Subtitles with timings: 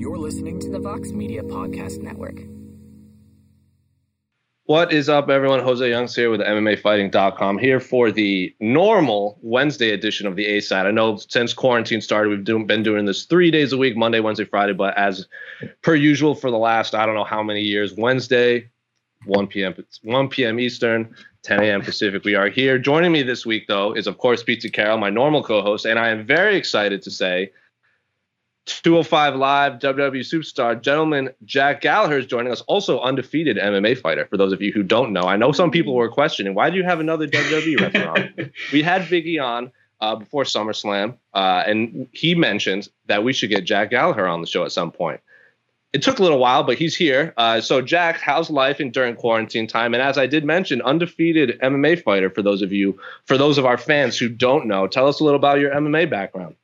[0.00, 2.40] You're listening to the Vox Media Podcast Network.
[4.64, 5.60] What is up, everyone?
[5.60, 10.86] Jose Youngs here with MMAfighting.com here for the normal Wednesday edition of the A side.
[10.86, 14.20] I know since quarantine started, we've do, been doing this three days a week Monday,
[14.20, 15.28] Wednesday, Friday, but as
[15.82, 18.70] per usual for the last, I don't know how many years, Wednesday,
[19.26, 19.74] 1 p.m.
[20.02, 20.58] 1 p.m.
[20.58, 21.82] Eastern, 10 a.m.
[21.82, 22.24] Pacific.
[22.24, 22.78] We are here.
[22.78, 26.08] Joining me this week, though, is of course Petesy Carroll, my normal co-host, and I
[26.08, 27.52] am very excited to say
[28.82, 34.26] 205 Live WWE superstar gentleman Jack Gallagher is joining us, also undefeated MMA fighter.
[34.26, 36.76] For those of you who don't know, I know some people were questioning why do
[36.76, 38.52] you have another WWE wrestler on?
[38.72, 43.64] We had Biggie on uh, before SummerSlam, uh, and he mentioned that we should get
[43.64, 45.20] Jack Gallagher on the show at some point.
[45.92, 47.34] It took a little while, but he's here.
[47.36, 49.92] Uh, so, Jack, how's life in during quarantine time?
[49.92, 52.30] And as I did mention, undefeated MMA fighter.
[52.30, 55.24] For those of you, for those of our fans who don't know, tell us a
[55.24, 56.54] little about your MMA background.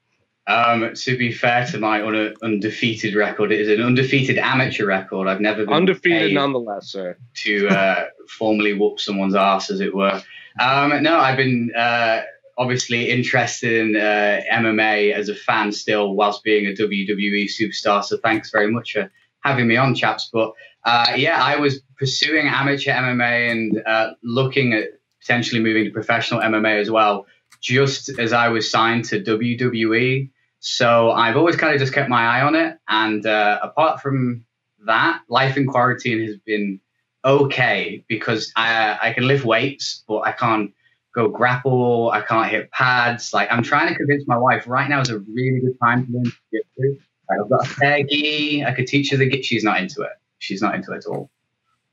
[0.48, 5.26] Um, to be fair to my un- undefeated record, it is an undefeated amateur record.
[5.26, 7.16] I've never been undefeated, nonetheless, sir.
[7.34, 8.04] To uh,
[8.38, 10.22] formally whoop someone's ass, as it were.
[10.60, 12.22] Um, no, I've been uh,
[12.56, 18.04] obviously interested in uh, MMA as a fan still, whilst being a WWE superstar.
[18.04, 19.10] So thanks very much for
[19.40, 20.30] having me on, chaps.
[20.32, 20.52] But
[20.84, 26.40] uh, yeah, I was pursuing amateur MMA and uh, looking at potentially moving to professional
[26.40, 27.26] MMA as well.
[27.60, 30.30] Just as I was signed to WWE,
[30.66, 32.76] so I've always kind of just kept my eye on it.
[32.88, 34.44] And uh, apart from
[34.84, 36.80] that, life in quarantine has been
[37.24, 40.72] okay because I, I can lift weights, but I can't
[41.14, 42.10] go grapple.
[42.10, 43.32] I can't hit pads.
[43.32, 46.32] Like I'm trying to convince my wife right now is a really good time to
[46.52, 46.98] get through.
[47.30, 48.64] Like, I've got a peggy.
[48.64, 49.44] I could teach her the get.
[49.44, 50.18] She's not into it.
[50.38, 51.30] She's not into it at all.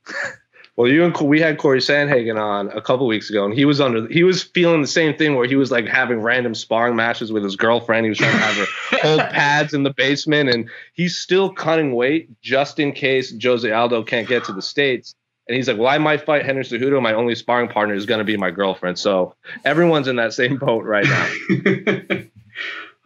[0.75, 3.79] Well, you and we had Corey Sandhagen on a couple weeks ago, and he was
[3.79, 7.31] under he was feeling the same thing where he was like having random sparring matches
[7.31, 8.05] with his girlfriend.
[8.05, 11.93] He was trying to have her hold pads in the basement, and he's still cutting
[11.93, 15.13] weight just in case Jose Aldo can't get to the states.
[15.47, 16.99] And he's like, "Well, I might fight Henry Cejudo.
[16.99, 20.57] My only sparring partner is going to be my girlfriend." So everyone's in that same
[20.57, 21.29] boat right now.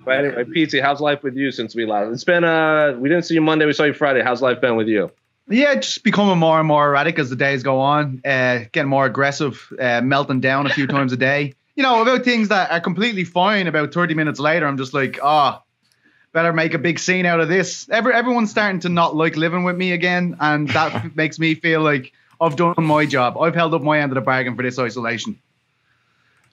[0.06, 2.14] but anyway, Petesy, how's life with you since we last?
[2.14, 3.66] It's been uh, we didn't see you Monday.
[3.66, 4.22] We saw you Friday.
[4.22, 5.12] How's life been with you?
[5.50, 9.06] Yeah, just becoming more and more erratic as the days go on, uh, getting more
[9.06, 11.54] aggressive, uh, melting down a few times a day.
[11.76, 13.68] You know, about things that are completely fine.
[13.68, 15.64] About 30 minutes later, I'm just like, ah, oh,
[16.34, 17.88] better make a big scene out of this.
[17.90, 21.82] Every, everyone's starting to not like living with me again, and that makes me feel
[21.82, 23.38] like I've done my job.
[23.38, 25.40] I've held up my end of the bargain for this isolation.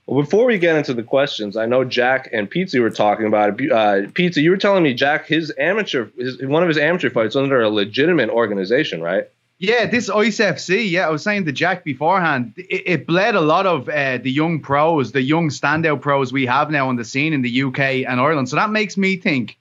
[0.06, 3.60] Well, before we get into the questions, I know Jack and Petesy were talking about
[3.60, 3.72] it.
[3.72, 7.36] Uh, Petesy, you were telling me Jack, his amateur, his, one of his amateur fights
[7.36, 9.28] under a legitimate organization, right?
[9.58, 10.90] Yeah, this ICFC.
[10.90, 14.30] Yeah, I was saying to Jack beforehand, it, it bled a lot of uh, the
[14.30, 17.78] young pros, the young standout pros we have now on the scene in the UK
[18.06, 18.50] and Ireland.
[18.50, 19.56] So that makes me think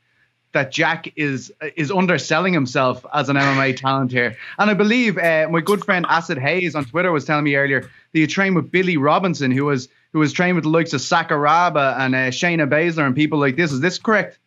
[0.51, 4.35] that Jack is is underselling himself as an MMA talent here.
[4.59, 7.81] And I believe uh, my good friend Acid Hayes on Twitter was telling me earlier
[7.81, 11.01] that you trained with Billy Robinson, who was who was trained with the likes of
[11.01, 13.71] Sakuraba and uh, Shayna Baszler and people like this.
[13.71, 14.39] Is this correct?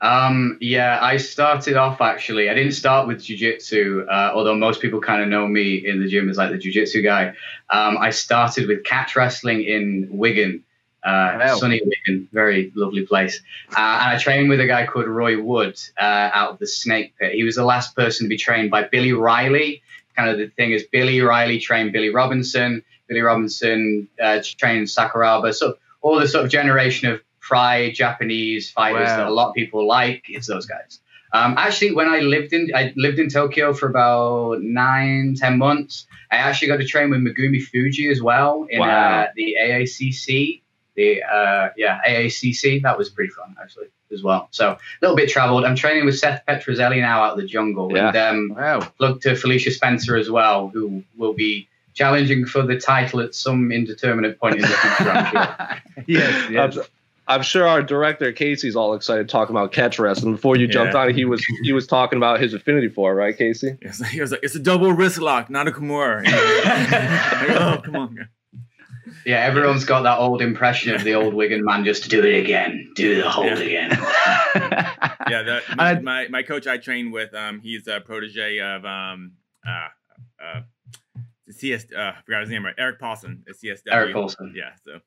[0.00, 2.50] Um, yeah, I started off actually.
[2.50, 6.08] I didn't start with jiu-jitsu, uh, although most people kind of know me in the
[6.08, 7.34] gym as like the jiu-jitsu guy.
[7.70, 10.64] Um, I started with catch wrestling in Wigan,
[11.04, 11.56] uh, wow.
[11.56, 13.40] sunny Wigan, very lovely place.
[13.70, 17.14] Uh, and I trained with a guy called Roy Wood uh, out of the Snake
[17.18, 17.34] Pit.
[17.34, 19.82] He was the last person to be trained by Billy Riley.
[20.16, 22.82] Kind of the thing is, Billy Riley trained Billy Robinson.
[23.12, 25.54] Billy Robinson uh, trained Sakuraba.
[25.54, 29.16] So all the sort of generation of Pride Japanese fighters wow.
[29.18, 31.00] that a lot of people like, it's those guys.
[31.34, 36.06] Um, actually, when I lived in I lived in Tokyo for about nine, ten months,
[36.30, 39.22] I actually got to train with Megumi Fujii as well in wow.
[39.22, 40.60] uh, the AACC.
[40.94, 44.48] The uh, yeah AACC that was pretty fun actually as well.
[44.50, 45.64] So a little bit travelled.
[45.64, 48.08] I'm training with Seth Petruzelli now out of the jungle, yeah.
[48.08, 48.16] and
[48.52, 48.92] um, wow.
[48.98, 53.70] look to Felicia Spencer as well, who will be challenging for the title at some
[53.70, 55.10] indeterminate point in the future.
[55.10, 56.04] I'm sure.
[56.06, 56.76] yes, yes.
[56.76, 56.84] I'm,
[57.28, 60.34] I'm, sure our director Casey's all excited talking about catch wrestling.
[60.34, 60.72] Before you yeah.
[60.72, 63.76] jumped on, he was he was talking about his affinity for it, right, Casey?
[63.82, 66.22] Yes, he was like, it's a double wrist lock, not a Kimura.
[66.26, 68.28] oh, come on.
[69.24, 72.90] Yeah, everyone's got that old impression of the old Wigan man just do it again,
[72.96, 73.58] do the hold yeah.
[73.58, 73.90] again.
[75.28, 79.32] yeah, the, my, my, my coach I trained with, um, he's a protege of um,
[79.66, 79.88] uh,
[80.42, 80.64] uh, the
[81.52, 81.86] CS.
[81.94, 82.74] Uh, I forgot his name right.
[82.78, 83.44] Erik Paulson.
[83.46, 83.92] The CSW.
[83.92, 84.52] Erik Paulson.
[84.56, 84.70] Yeah.
[84.84, 85.00] So,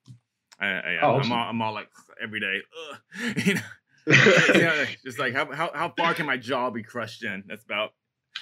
[0.59, 1.89] I, I, oh, I'm, all, I'm all like
[2.21, 2.59] every day.
[3.45, 3.61] you know,
[4.53, 7.43] yeah, just like how, how how far can my jaw be crushed in?
[7.47, 7.93] That's about.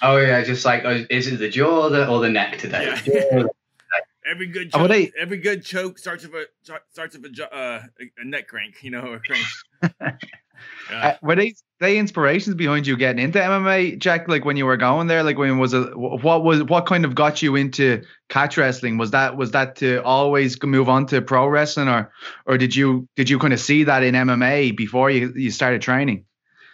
[0.02, 2.94] Oh yeah, just like oh, is it the jaw or the, or the neck today?
[3.06, 3.44] Yeah.
[4.30, 7.82] every good choke, every good choke starts with a starts with a, uh,
[8.18, 10.20] a neck crank, you know, or crank.
[10.90, 14.28] Uh, were they they inspirations behind you getting into MMA, Jack?
[14.28, 15.96] Like when you were going there, like when was it?
[15.96, 18.98] What was what kind of got you into catch wrestling?
[18.98, 22.12] Was that was that to always move on to pro wrestling, or
[22.46, 25.82] or did you did you kind of see that in MMA before you you started
[25.82, 26.24] training?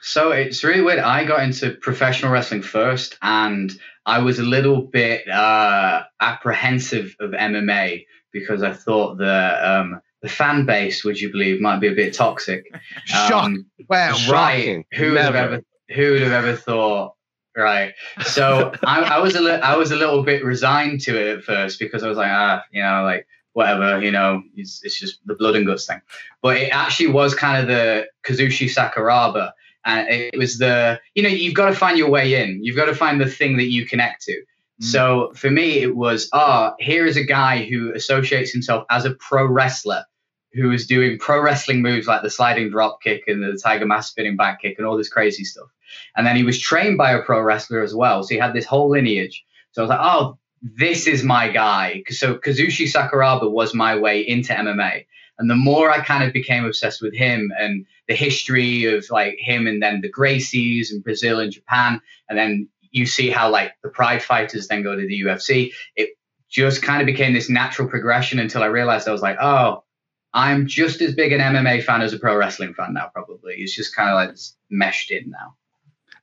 [0.03, 0.99] So it's really weird.
[0.99, 3.71] I got into professional wrestling first, and
[4.07, 10.29] I was a little bit uh, apprehensive of MMA because I thought that um, the
[10.29, 12.73] fan base, would you believe, might be a bit toxic.
[13.05, 13.45] Shock!
[13.45, 14.85] Um, wow, right?
[14.95, 15.63] Who would have ever?
[15.95, 17.15] Who would have ever thought?
[17.57, 17.95] Right.
[18.25, 21.45] So I, I, was a li- I was a little bit resigned to it at
[21.45, 25.19] first because I was like, ah, you know, like whatever, you know, it's, it's just
[25.27, 26.01] the blood and guts thing.
[26.43, 29.53] But it actually was kind of the Kazushi Sakuraba.
[29.85, 32.63] And it was the, you know, you've got to find your way in.
[32.63, 34.43] You've got to find the thing that you connect to.
[34.81, 39.15] So for me, it was, ah, here is a guy who associates himself as a
[39.15, 40.05] pro wrestler
[40.53, 44.11] who is doing pro wrestling moves like the sliding drop kick and the tiger mask
[44.11, 45.69] spinning back kick and all this crazy stuff.
[46.17, 48.23] And then he was trained by a pro wrestler as well.
[48.23, 49.45] So he had this whole lineage.
[49.73, 52.03] So I was like, oh, this is my guy.
[52.09, 55.07] So Kazushi Sakuraba was my way into MMA.
[55.39, 59.37] And the more I kind of became obsessed with him and the history of like
[59.39, 63.73] him and then the Gracies and Brazil and Japan, and then you see how like
[63.83, 66.11] the Pride fighters then go to the UFC, it
[66.49, 69.85] just kind of became this natural progression until I realized I was like, oh,
[70.33, 73.55] I'm just as big an MMA fan as a pro wrestling fan now, probably.
[73.55, 74.37] It's just kind of like
[74.69, 75.57] meshed in now.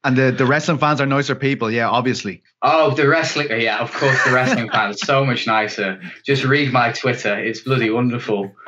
[0.04, 2.44] And the, the wrestling fans are nicer people, yeah, obviously.
[2.62, 6.00] Oh, the wrestling, yeah, of course, the wrestling fans so much nicer.
[6.24, 8.52] Just read my Twitter; it's bloody wonderful.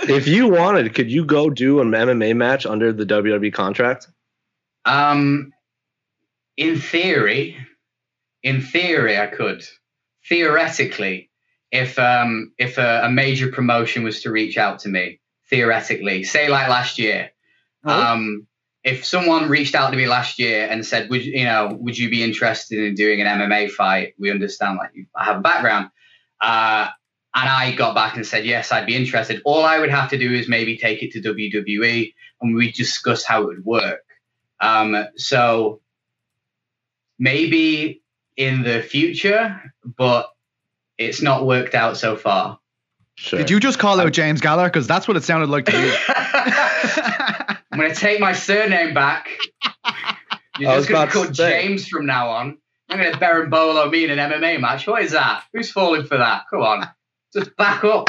[0.00, 4.06] if you wanted, could you go do an MMA match under the WWE contract?
[4.84, 5.52] Um,
[6.58, 7.56] in theory,
[8.42, 9.64] in theory, I could.
[10.28, 11.28] Theoretically,
[11.70, 15.20] if um if a, a, major promotion was to reach out to me
[15.50, 17.30] theoretically say like last year
[17.84, 17.90] oh.
[17.90, 18.46] um
[18.84, 22.08] if someone reached out to me last year and said would you know would you
[22.08, 25.90] be interested in doing an mma fight we understand like i have a background
[26.40, 26.88] uh
[27.34, 30.16] and i got back and said yes i'd be interested all i would have to
[30.16, 34.00] do is maybe take it to wwe and we discuss how it would work
[34.60, 35.82] um so
[37.18, 38.02] maybe
[38.36, 39.60] in the future
[39.96, 40.30] but
[40.98, 42.58] it's not worked out so far.
[43.14, 43.38] Sure.
[43.38, 44.68] Did you just call out James Gallagher?
[44.68, 45.92] Because that's what it sounded like to me.
[47.72, 49.28] I'm going to take my surname back.
[50.58, 52.58] You're just going to call James from now on.
[52.88, 54.86] I'm going to berimbolo me in an MMA match.
[54.86, 55.44] What is that?
[55.52, 56.44] Who's falling for that?
[56.50, 56.88] Come on.
[57.32, 58.08] Just back up.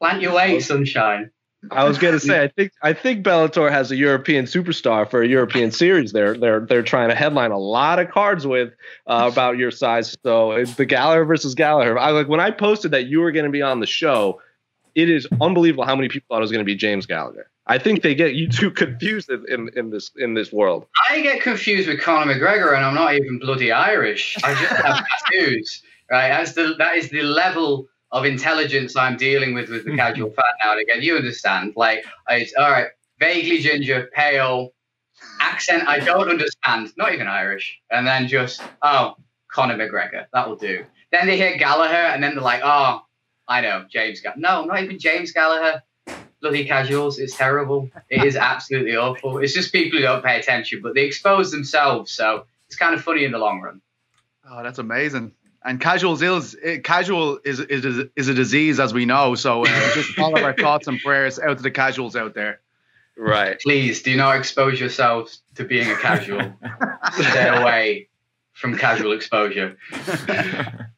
[0.00, 1.30] Plant your way, sunshine.
[1.70, 5.28] I was gonna say, I think I think Bellator has a European superstar for a
[5.28, 6.12] European series.
[6.12, 8.72] They're they're they're trying to headline a lot of cards with
[9.06, 10.16] uh, about your size.
[10.22, 11.98] So the Gallagher versus Gallagher.
[11.98, 14.40] I like when I posted that you were going to be on the show.
[14.94, 17.48] It is unbelievable how many people thought it was going to be James Gallagher.
[17.68, 20.86] I think they get you too confused in, in this in this world.
[21.10, 24.36] I get confused with Conor McGregor, and I'm not even bloody Irish.
[24.42, 25.82] I just have tattoos.
[26.10, 30.30] Right, that's the that is the level of intelligence I'm dealing with with the casual
[30.30, 31.02] fan now and again.
[31.02, 31.74] You understand?
[31.76, 32.88] Like, it's all right,
[33.18, 34.72] vaguely ginger, pale,
[35.40, 39.16] accent I don't understand, not even Irish, and then just oh,
[39.50, 40.84] Conor McGregor, that will do.
[41.10, 43.02] Then they hear Gallagher, and then they're like, oh,
[43.46, 44.20] I know James.
[44.20, 44.40] Gallagher.
[44.40, 45.82] No, not even James Gallagher.
[46.40, 47.90] Bloody casuals, it's terrible.
[48.10, 49.38] It is absolutely awful.
[49.38, 53.02] It's just people who don't pay attention, but they expose themselves, so it's kind of
[53.02, 53.80] funny in the long run.
[54.48, 55.32] Oh, that's amazing
[55.68, 59.34] and casual is eh, casual is is is a disease as we know.
[59.34, 62.60] So uh, just all of our thoughts and prayers out to the casuals out there.
[63.16, 63.60] Right.
[63.60, 66.54] Please do not expose yourselves to being a casual.
[67.12, 68.08] Stay away
[68.52, 69.76] from casual exposure.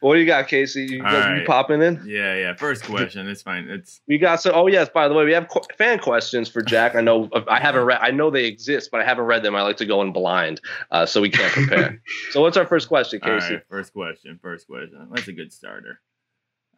[0.00, 0.86] What do you got, Casey?
[0.86, 1.40] You, right.
[1.40, 2.02] you popping in?
[2.06, 2.54] Yeah, yeah.
[2.54, 3.28] First question.
[3.28, 3.68] It's fine.
[3.68, 4.50] It's we got so.
[4.50, 4.88] Oh yes.
[4.88, 6.94] By the way, we have qu- fan questions for Jack.
[6.94, 7.98] I know I haven't read.
[8.00, 9.54] I know they exist, but I haven't read them.
[9.54, 12.00] I like to go in blind, uh, so we can't compare.
[12.30, 13.60] so what's our first question, Casey?
[13.68, 14.38] first question.
[14.40, 15.08] First question.
[15.12, 16.00] That's a good starter.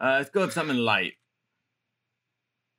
[0.01, 1.13] Uh, let's go with something light.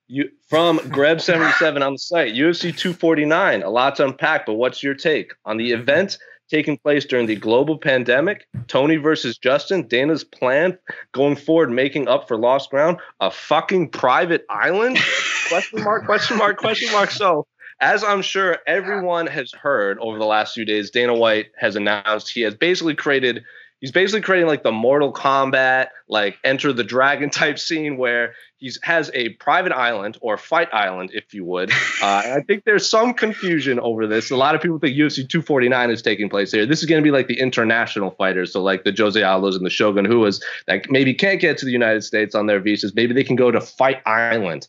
[0.07, 2.33] You from Greb seventy seven on the site.
[2.33, 3.63] UFC two forty nine.
[3.63, 6.17] A lot to unpack, but what's your take on the event?
[6.53, 10.77] Taking place during the global pandemic, Tony versus Justin, Dana's plan
[11.11, 14.99] going forward, making up for lost ground, a fucking private island?
[15.49, 17.09] question mark, question mark, question mark.
[17.09, 17.47] So,
[17.81, 22.29] as I'm sure everyone has heard over the last few days, Dana White has announced
[22.29, 23.43] he has basically created
[23.83, 28.71] he's basically creating like the Mortal Kombat, like Enter the Dragon type scene where he
[28.81, 31.71] has a private island or fight island, if you would.
[32.01, 34.29] Uh, I think there's some confusion over this.
[34.29, 36.65] A lot of people think UFC 249 is taking place here.
[36.65, 39.65] This is going to be like the international fighters, so like the Jose Aldos and
[39.65, 42.93] the Shogun, who is that maybe can't get to the United States on their visas.
[42.93, 44.67] Maybe they can go to Fight Island.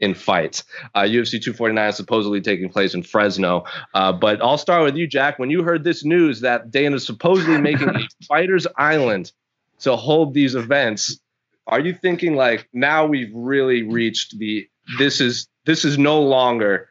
[0.00, 0.64] In fights.
[0.94, 3.64] Uh, UFC 249 is supposedly taking place in Fresno.
[3.94, 5.38] Uh, but I'll start with you, Jack.
[5.38, 9.32] When you heard this news that Dana's supposedly making a Fighters Island
[9.80, 11.20] to hold these events,
[11.66, 16.88] are you thinking like now we've really reached the this is this is no longer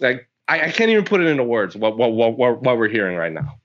[0.00, 2.88] like I, I can't even put it into words what what what what, what we're
[2.88, 3.58] hearing right now.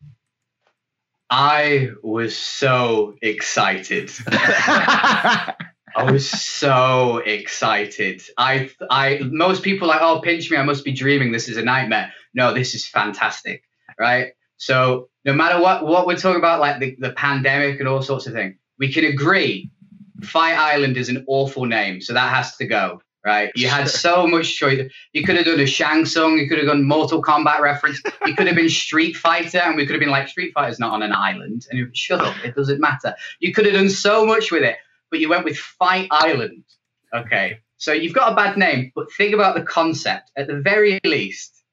[1.29, 4.11] I was so excited.
[5.95, 8.21] I was so excited.
[8.37, 10.57] I, I, most people like, oh, pinch me.
[10.57, 11.31] I must be dreaming.
[11.31, 12.11] This is a nightmare.
[12.33, 13.63] No, this is fantastic,
[13.99, 14.33] right?
[14.57, 18.27] So no matter what, what we're talking about, like the, the pandemic and all sorts
[18.27, 19.69] of things, we can agree.
[20.21, 23.51] Fight Island is an awful name, so that has to go, right?
[23.55, 24.89] You had so much choice.
[25.11, 26.37] You could have done a Shang Tsung.
[26.37, 28.01] You could have done Mortal Kombat reference.
[28.25, 30.93] You could have been Street Fighter, and we could have been like, Street Fighter's not
[30.93, 31.67] on an island.
[31.69, 33.15] And you, shut up, it doesn't matter.
[33.39, 34.77] You could have done so much with it
[35.13, 36.63] but you went with Fight Island.
[37.13, 40.31] Okay, so you've got a bad name, but think about the concept.
[40.35, 41.63] At the very least,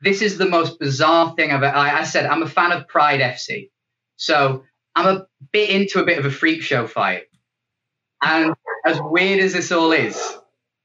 [0.00, 1.62] this is the most bizarre thing I've.
[1.62, 3.68] I, I said I'm a fan of Pride FC,
[4.16, 4.64] so
[4.96, 7.24] I'm a bit into a bit of a freak show fight.
[8.22, 8.54] And
[8.86, 10.18] as weird as this all is,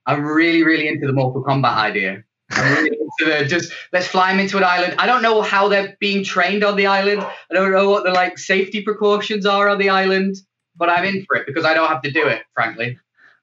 [0.05, 2.25] I'm really, really into the Mortal Kombat idea.
[2.51, 4.95] I'm really into the just let's fly them into an island.
[4.99, 7.21] I don't know how they're being trained on the island.
[7.21, 10.35] I don't know what the like safety precautions are on the island
[10.75, 12.99] but I'm in for it because I don't have to do it, frankly.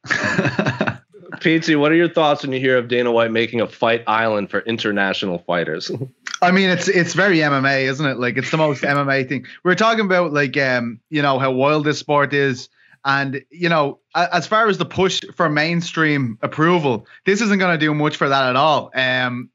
[1.41, 4.51] Pete, what are your thoughts when you hear of Dana White making a fight island
[4.51, 5.91] for international fighters?
[6.43, 8.19] I mean, it's it's very MMA, isn't it?
[8.19, 9.47] Like it's the most MMA thing.
[9.65, 12.69] We are talking about like um, you know, how wild this sport is.
[13.05, 17.87] And you know, as far as the push for mainstream approval, this isn't going to
[17.87, 18.91] do much for that at all.
[18.95, 19.49] Um,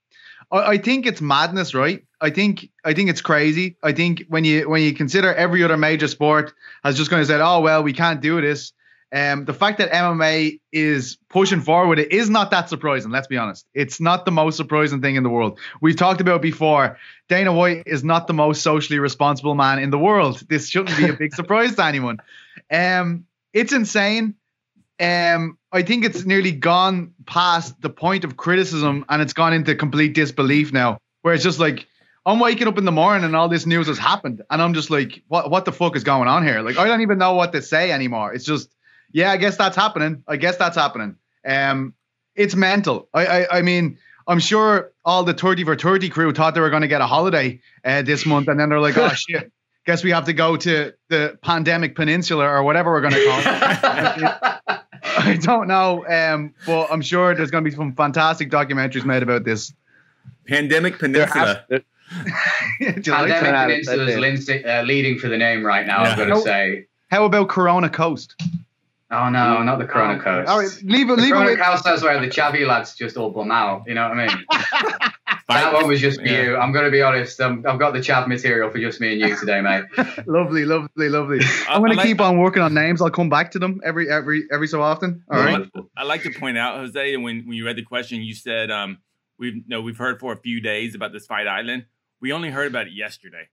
[0.51, 2.03] I, I think it's madness, right?
[2.21, 3.77] I think I think it's crazy.
[3.83, 6.53] I think when you when you consider every other major sport
[6.83, 8.73] has just going to say, oh well, we can't do this.
[9.13, 13.11] Um, the fact that MMA is pushing forward it is not that surprising.
[13.11, 15.59] Let's be honest; it's not the most surprising thing in the world.
[15.81, 16.97] We've talked about before.
[17.29, 20.43] Dana White is not the most socially responsible man in the world.
[20.49, 22.19] This shouldn't be a big surprise to anyone.
[22.71, 24.35] Um, it's insane.
[24.99, 29.75] Um, I think it's nearly gone past the point of criticism, and it's gone into
[29.75, 31.87] complete disbelief now, where it's just like
[32.25, 34.89] I'm waking up in the morning and all this news has happened, and I'm just
[34.89, 36.61] like, what what the fuck is going on here?
[36.61, 38.33] Like I don't even know what to say anymore.
[38.33, 38.69] It's just,
[39.11, 40.23] yeah, I guess that's happening.
[40.27, 41.17] I guess that's happening.
[41.45, 41.93] Um,
[42.35, 43.09] it's mental.
[43.13, 46.71] I I, I mean, I'm sure all the 30 for 30 crew thought they were
[46.71, 49.51] going to get a holiday uh, this month, and then they're like, oh shit.
[49.85, 53.39] Guess we have to go to the pandemic peninsula or whatever we're going to call
[53.39, 54.81] it.
[55.03, 59.21] I don't know, um, but I'm sure there's going to be some fantastic documentaries made
[59.21, 59.71] about this.
[60.47, 61.65] Pandemic Peninsula.
[62.79, 66.03] Pandemic like Peninsula is uh, leading for the name right now.
[66.03, 66.09] Yeah.
[66.09, 66.87] I'm going to say.
[67.09, 68.35] How about Corona Coast?
[69.11, 70.49] Oh no, not the Corona Coast.
[70.49, 71.15] All right, leave it.
[71.15, 71.59] The leave Corona it.
[71.59, 73.83] Coast is where the Chavy lads just all bum out.
[73.87, 74.45] You know what I mean?
[75.47, 76.41] that one was just yeah.
[76.41, 76.57] you.
[76.57, 77.39] I'm going to be honest.
[77.39, 79.83] Um, I've got the Chav material for just me and you today, mate.
[80.25, 81.39] lovely, lovely, lovely.
[81.69, 82.99] I'm going to like, keep on working on names.
[82.99, 85.23] I'll come back to them every every every so often.
[85.29, 85.69] All right.
[85.95, 88.97] I like to point out, Jose, when when you read the question, you said um,
[89.37, 91.85] we've no we've heard for a few days about this fight island
[92.25, 93.47] we only heard about it yesterday.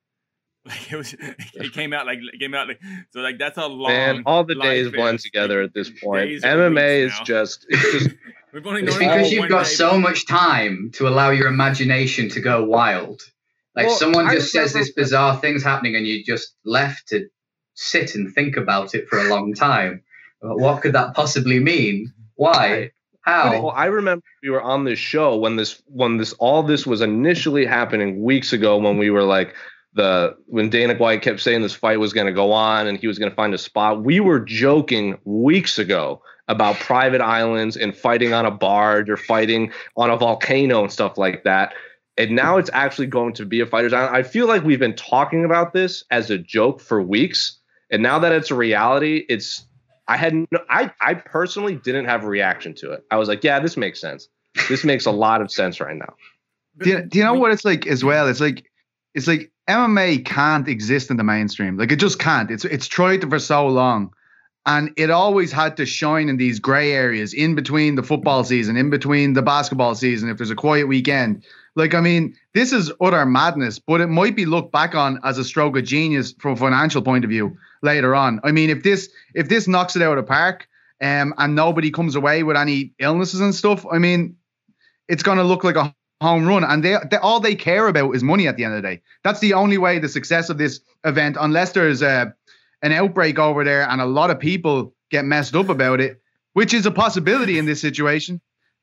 [0.64, 1.12] Like it was,
[1.54, 3.90] it came out like it came out like so like that's a long.
[3.90, 6.30] Man, all the days blend together at this point.
[6.30, 8.16] MMA is just it's just.
[8.52, 12.62] We've only it's because you've got so much time to allow your imagination to go
[12.64, 13.22] wild.
[13.74, 17.26] Like well, someone just says this bizarre thing's happening, and you just left to
[17.74, 20.04] sit and think about it for a long time.
[20.40, 22.12] What could that possibly mean?
[22.36, 22.92] Why?
[23.22, 23.50] How?
[23.52, 27.00] Well, I remember we were on this show when this when this all this was
[27.00, 29.54] initially happening weeks ago when we were like
[29.94, 33.06] the when Dana White kept saying this fight was going to go on and he
[33.06, 34.02] was going to find a spot.
[34.02, 39.72] We were joking weeks ago about private islands and fighting on a barge or fighting
[39.96, 41.74] on a volcano and stuff like that.
[42.18, 44.16] And now it's actually going to be a fighter's island.
[44.16, 47.58] I feel like we've been talking about this as a joke for weeks.
[47.90, 49.66] And now that it's a reality, it's
[50.12, 53.02] I had no, I I personally didn't have a reaction to it.
[53.10, 54.28] I was like, yeah, this makes sense.
[54.68, 56.14] This makes a lot of sense right now.
[56.78, 58.28] Do you, do you know what it's like as well?
[58.28, 58.70] It's like
[59.14, 61.78] it's like MMA can't exist in the mainstream.
[61.78, 62.50] Like it just can't.
[62.50, 64.12] It's it's tried for so long.
[64.66, 68.76] And it always had to shine in these gray areas in between the football season,
[68.76, 71.44] in between the basketball season, if there's a quiet weekend.
[71.74, 75.38] Like, I mean, this is utter madness, but it might be looked back on as
[75.38, 78.40] a stroke of genius from a financial point of view later on.
[78.44, 80.68] I mean, if this if this knocks it out of the park,
[81.00, 84.36] um, and nobody comes away with any illnesses and stuff, I mean,
[85.08, 86.62] it's going to look like a home run.
[86.62, 89.02] And they, they, all they care about is money at the end of the day.
[89.24, 92.34] That's the only way the success of this event, unless there's a
[92.82, 96.20] an outbreak over there and a lot of people get messed up about it,
[96.54, 98.40] which is a possibility in this situation.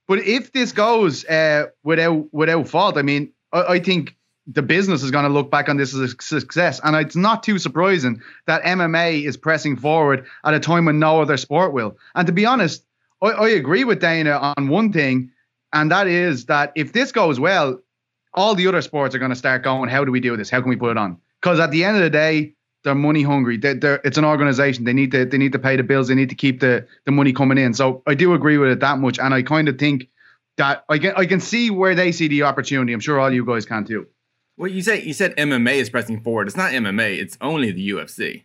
[0.10, 5.04] But if this goes uh, without without fault, I mean, I, I think the business
[5.04, 8.20] is going to look back on this as a success, and it's not too surprising
[8.48, 11.96] that MMA is pressing forward at a time when no other sport will.
[12.16, 12.84] And to be honest,
[13.22, 15.30] I, I agree with Dana on one thing,
[15.74, 17.80] and that is that if this goes well,
[18.34, 19.92] all the other sports are going to start going.
[19.92, 20.50] How do we do this?
[20.50, 21.20] How can we put it on?
[21.40, 23.58] Because at the end of the day, they're money hungry.
[23.58, 24.86] They're, they're, it's an organization.
[24.86, 26.08] They need to they need to pay the bills.
[26.08, 27.74] They need to keep the the money coming in.
[27.74, 30.08] So I do agree with it that much, and I kind of think
[30.58, 32.94] that I can I can see where they see the opportunity.
[32.94, 34.08] I'm sure all you guys can too.
[34.58, 36.48] Well, you say you said MMA is pressing forward.
[36.48, 37.18] It's not MMA.
[37.20, 38.44] It's only the UFC.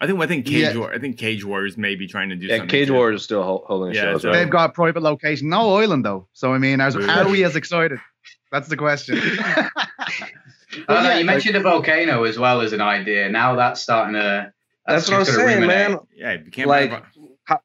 [0.00, 0.76] I think I think Cage Yeah.
[0.76, 2.68] War, I think Cage Warriors may be trying to do Yeah, something.
[2.68, 2.94] Cage too.
[2.94, 4.22] Warriors is still holding Yeah, shows.
[4.22, 4.38] so- Right?
[4.40, 6.28] They've got a private location, no island though.
[6.34, 7.98] So I mean, are, are we as excited?
[8.52, 9.18] That's the question.
[10.88, 13.28] Uh, yeah, you mentioned a volcano as well as an idea.
[13.28, 14.52] Now that's starting to.
[14.86, 15.68] That's what I'm saying, ruminate.
[15.68, 15.98] man.
[16.14, 17.60] Yeah, you can't Like, like,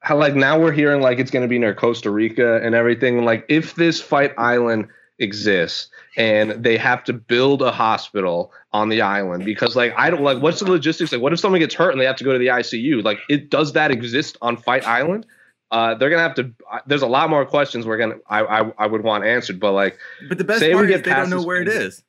[0.00, 3.24] how like now we're hearing like it's going to be near Costa Rica and everything.
[3.24, 4.88] Like if this fight island
[5.18, 10.22] exists and they have to build a hospital on the island because like I don't
[10.22, 12.32] like what's the logistics like what if someone gets hurt and they have to go
[12.32, 15.26] to the ICU like it does that exist on Fight Island?
[15.70, 16.52] Uh, they're gonna have to.
[16.70, 18.16] uh, There's a lot more questions we're gonna.
[18.28, 20.96] I I, I would want answered, but like But the best Say we part get
[21.00, 21.94] is they don't know where it is.
[21.94, 22.02] is.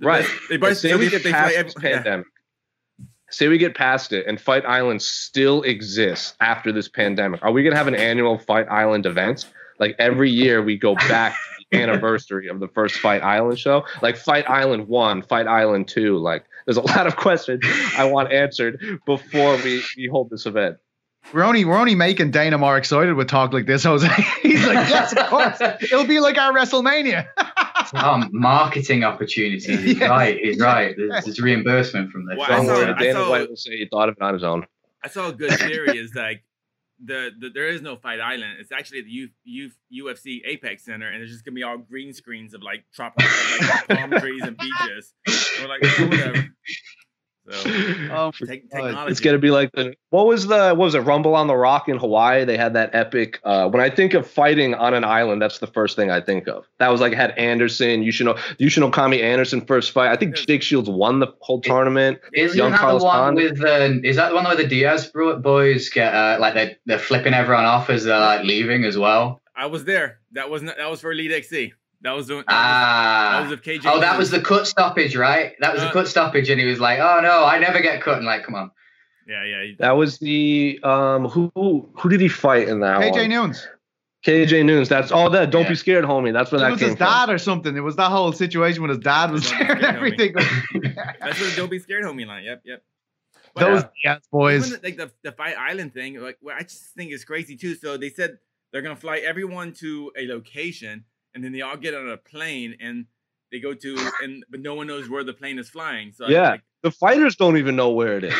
[0.00, 0.26] Right.
[0.48, 1.96] They, But say we they, get they past every- yeah.
[1.96, 2.26] pandemic.
[3.30, 7.42] Say we get past it and Fight Island still exists after this pandemic.
[7.42, 9.46] Are we gonna have an annual Fight Island event?
[9.80, 11.38] Like every year we go back to
[11.72, 13.84] the anniversary of the first Fight Island show.
[14.00, 16.18] Like Fight Island one, Fight Island two.
[16.18, 17.64] Like there's a lot of questions
[17.98, 20.76] I want answered before we, we hold this event.
[21.32, 24.08] We're only we're only making Dana more excited with talk like this, Jose.
[24.42, 25.60] He's like, yes, of course.
[25.82, 27.26] It'll be like our WrestleMania.
[27.94, 29.64] Oh, marketing opportunities.
[29.66, 30.10] He's Yes.
[30.10, 30.38] right.
[30.38, 30.94] He's right.
[30.96, 32.36] There's, there's reimbursement from this.
[32.38, 34.42] Well, I saw- I Dana saw- White will say he thought of it on his
[34.42, 34.66] own.
[35.04, 36.42] I saw a good theory is like
[37.04, 38.54] the, the there is no fight island.
[38.58, 39.70] It's actually the U, U,
[40.08, 43.30] UFC Apex Center, and it's just gonna be all green screens of like tropical
[43.60, 45.12] like, palm trees and beaches.
[45.60, 46.48] We're like oh, whatever.
[47.50, 49.10] So take, technology.
[49.10, 51.88] It's gonna be like the what was the what was it Rumble on the Rock
[51.88, 52.44] in Hawaii?
[52.44, 53.40] They had that epic.
[53.44, 56.48] Uh, when I think of fighting on an island, that's the first thing I think
[56.48, 56.66] of.
[56.78, 60.10] That was like had Anderson, Yushino, Yushin Okami Anderson first fight.
[60.10, 62.18] I think Jake Shields won the whole tournament.
[62.32, 63.34] Isn't Young that Carlos the one Khan.
[63.34, 66.76] with uh, is that the one where the Diaz bro- boys get uh, like they're,
[66.86, 69.40] they're flipping everyone off as they're like leaving as well?
[69.54, 70.20] I was there.
[70.32, 71.72] That was not, that was for Elite XC.
[72.06, 73.40] That was the that was, that Ah.
[73.42, 73.80] was of KJ.
[73.84, 75.54] Oh, that was the cut stoppage, right?
[75.60, 78.00] That was the Uh, cut stoppage, and he was like, "Oh no, I never get
[78.00, 78.70] cut." And like, come on,
[79.26, 79.62] yeah yeah.
[79.64, 83.28] he- That was the um who who, who did he fight in that KJ one?
[83.28, 83.66] Noons.
[84.24, 84.88] KJ Noons.
[84.88, 85.50] That's all that.
[85.50, 85.68] Don't Yeah.
[85.70, 86.32] be scared, homie.
[86.32, 87.06] That's where It that was came his from.
[87.06, 87.76] dad or something.
[87.76, 90.32] It was that whole situation when his dad was there and scared, everything.
[91.20, 92.44] That's what the Don't Be Scared homie line.
[92.44, 92.82] Yep yep.
[93.54, 94.66] But, Those uh, yes, boys.
[94.68, 97.74] Even like the the Fight Island thing, like what I just think is crazy too.
[97.74, 98.38] So they said
[98.72, 101.04] they're gonna fly everyone to a location,
[101.36, 103.04] and then they all get on a plane and
[103.52, 106.10] they go to and but no one knows where the plane is flying.
[106.12, 106.50] So Yeah.
[106.52, 108.34] like, The fighters don't even know where it is.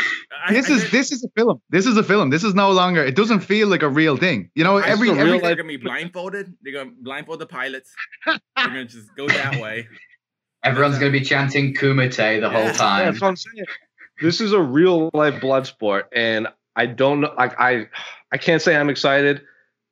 [0.47, 1.61] I, This I is read- this is a film.
[1.71, 2.31] This is a film.
[2.31, 3.05] This is no longer.
[3.05, 4.51] It doesn't feel like a real thing.
[4.55, 6.55] You know, I every think real they're gonna be blindfolded.
[6.63, 7.93] They're gonna blindfold the pilots.
[8.27, 9.87] they're gonna just go that way.
[10.65, 12.67] everyone's gonna be chanting Kumite the whole Yeah.
[12.67, 13.05] Yeah, time.
[13.07, 13.67] that's what I'm saying.
[14.21, 17.33] This is a real life blood sport, and I don't know.
[17.37, 17.89] Like I,
[18.33, 19.43] I can't say I'm excited,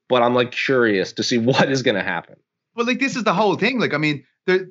[0.08, 2.36] but I'm like curious to see what is going to happen.
[2.74, 3.78] Well, like this is the whole thing.
[3.78, 4.68] Like, I mean, there,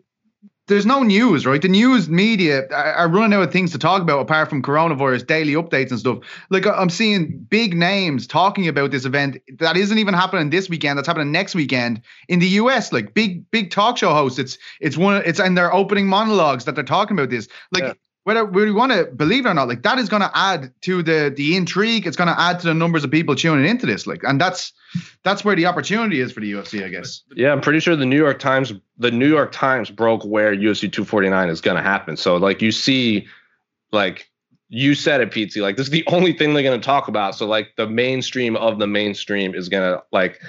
[0.67, 1.61] there's no news, right?
[1.61, 5.53] The news media are, running out of things to talk about apart from coronavirus daily
[5.53, 6.19] updates and stuff.
[6.49, 10.97] Like, I'm seeing big names talking about this event that isn't even happening this weekend.
[10.97, 12.93] That's happening next weekend in the U.S.
[12.93, 14.39] Like big, big talk show hosts.
[14.39, 15.21] It's it's one.
[15.25, 17.47] It's in their opening monologues that they're talking about this.
[17.71, 17.83] Like.
[17.83, 17.93] Yeah.
[18.25, 21.03] Whether we want to believe it or not, like that is going to add to
[21.03, 22.07] the the intrigue.
[22.07, 24.07] It's going to add to the numbers of people tuning into this.
[24.07, 24.71] Like, and that's
[25.23, 27.21] that's where the opportunity is for the UFC, I guess.
[27.35, 30.81] Yeah, I'm pretty sure the New York Times, the New York Times broke where UFC
[30.91, 32.15] 249 is going to happen.
[32.15, 33.27] So like you see,
[33.91, 34.29] like
[34.69, 35.55] you said it, Pete.
[35.57, 37.35] Like this is the only thing they're going to talk about.
[37.35, 40.39] So like the mainstream of the mainstream is going to like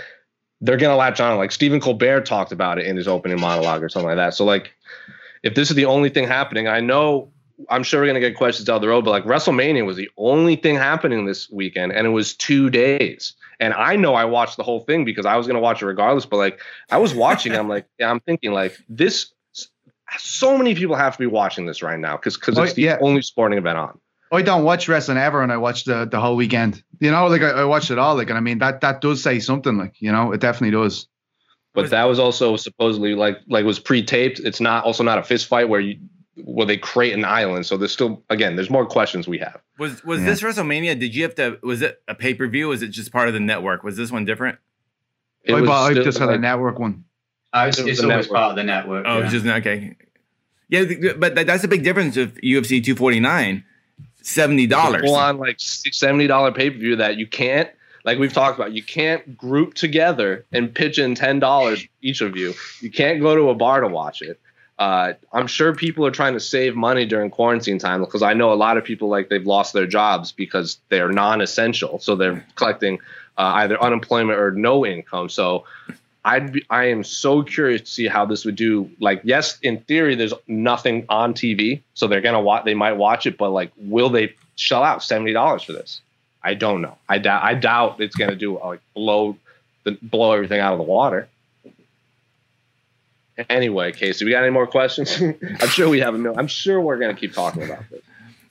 [0.60, 1.36] they're going to latch on.
[1.36, 4.34] Like Stephen Colbert talked about it in his opening monologue or something like that.
[4.34, 4.72] So like
[5.42, 7.30] if this is the only thing happening, I know
[7.68, 10.56] I'm sure we're gonna get questions down the road, but like WrestleMania was the only
[10.56, 13.34] thing happening this weekend, and it was two days.
[13.60, 16.26] And I know I watched the whole thing because I was gonna watch it regardless.
[16.26, 19.32] But like I was watching, I'm like, yeah, I'm thinking like this.
[20.18, 22.82] So many people have to be watching this right now because because Oh, it's the
[22.82, 22.98] yeah.
[23.00, 23.98] only sporting event on.
[24.32, 26.82] Oh, I don't watch wrestling ever, and I watched the the whole weekend.
[27.00, 28.16] You know, like I, I watched it all.
[28.16, 29.76] Like, and I mean that that does say something.
[29.78, 31.06] Like, you know, it definitely does.
[31.72, 34.38] But that was also supposedly like like was pre-taped.
[34.40, 35.98] It's not also not a fist fight where you
[36.36, 37.66] where they create an island.
[37.66, 39.60] So there's still again there's more questions we have.
[39.78, 40.26] Was was Yeah.
[40.26, 40.98] this WrestleMania?
[40.98, 41.58] Did you have to?
[41.62, 42.68] Was it a pay per view?
[42.68, 43.82] Was it just part of the network?
[43.84, 44.58] Was this one different?
[45.44, 47.04] It I, was I still, just had a network one.
[47.52, 48.36] Uh, it's was it's always network.
[48.36, 49.04] part of the network.
[49.06, 49.28] Oh, yeah.
[49.28, 49.96] just okay.
[50.68, 53.64] Yeah, but that's a big difference of UFC 249,
[54.22, 55.02] seventy dollars.
[55.02, 57.68] full on like seventy dollar pay per view that you can't
[58.04, 58.72] like we've talked about.
[58.72, 62.54] You can't group together and pitch in ten dollars each of you.
[62.80, 64.40] You can't go to a bar to watch it.
[64.78, 68.52] Uh, I'm sure people are trying to save money during quarantine time because I know
[68.52, 72.98] a lot of people like they've lost their jobs because they're non-essential, so they're collecting
[73.38, 75.28] uh, either unemployment or no income.
[75.28, 75.64] So
[76.24, 78.90] I'd be, I am so curious to see how this would do.
[78.98, 82.64] Like, yes, in theory, there's nothing on TV, so they're gonna watch.
[82.64, 86.00] They might watch it, but like, will they shell out seventy dollars for this?
[86.42, 86.96] I don't know.
[87.08, 87.42] I doubt.
[87.44, 89.36] I doubt it's gonna do like blow
[89.84, 91.28] the blow everything out of the water.
[93.50, 95.20] Anyway, Casey, we got any more questions?
[95.60, 96.38] I'm sure we have a million.
[96.38, 98.02] I'm sure we're gonna keep talking about this.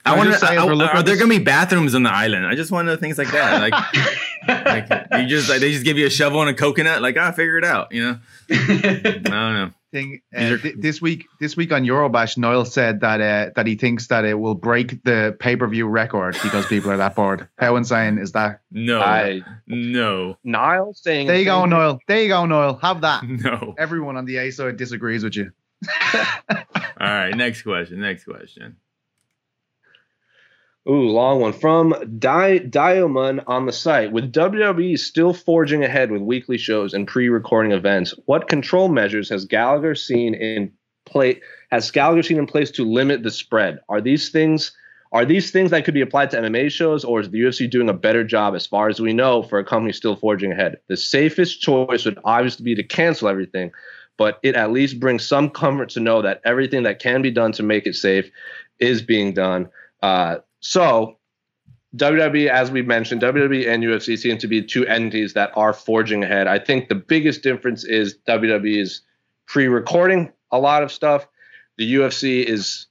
[0.06, 0.38] I I'm want to.
[0.38, 2.46] saying, we're Are there going to be bathrooms on the island?
[2.46, 3.58] I just want to know things like that.
[3.58, 7.00] Like, like you just like they just give you a shovel and a coconut.
[7.00, 7.90] Like, I figure it out.
[7.90, 8.18] You know.
[8.50, 9.70] I don't know.
[9.94, 13.76] Thing uh, th- this week, this week on Eurobash, Noel said that uh, that he
[13.76, 17.48] thinks that it will break the pay per view record because people are that bored.
[17.56, 18.62] How insane is that?
[18.72, 19.00] No.
[19.00, 20.36] I no.
[20.42, 22.00] Niall saying There you go, Noel.
[22.08, 22.74] There you go, Noel.
[22.82, 23.22] Have that.
[23.44, 23.76] No.
[23.78, 25.52] Everyone on the A side disagrees with you.
[26.04, 26.64] All
[26.98, 27.36] right.
[27.36, 28.00] Next question.
[28.00, 28.76] Next question.
[30.86, 34.12] Ooh, long one from Di- Diamond on the site.
[34.12, 39.46] With WWE still forging ahead with weekly shows and pre-recording events, what control measures has
[39.46, 40.70] Gallagher seen in
[41.06, 41.40] play?
[41.70, 43.78] Has Gallagher seen in place to limit the spread?
[43.88, 44.72] Are these things
[45.14, 47.88] are these things that could be applied to MMA shows, or is the UFC doing
[47.88, 50.78] a better job, as far as we know, for a company still forging ahead?
[50.88, 53.70] The safest choice would obviously be to cancel everything,
[54.18, 57.52] but it at least brings some comfort to know that everything that can be done
[57.52, 58.28] to make it safe
[58.80, 59.68] is being done.
[60.02, 61.18] Uh, so,
[61.96, 66.24] WWE, as we mentioned, WWE and UFC seem to be two entities that are forging
[66.24, 66.46] ahead.
[66.46, 69.02] I think the biggest difference is WWE is
[69.46, 71.28] pre-recording a lot of stuff.
[71.76, 72.86] The UFC is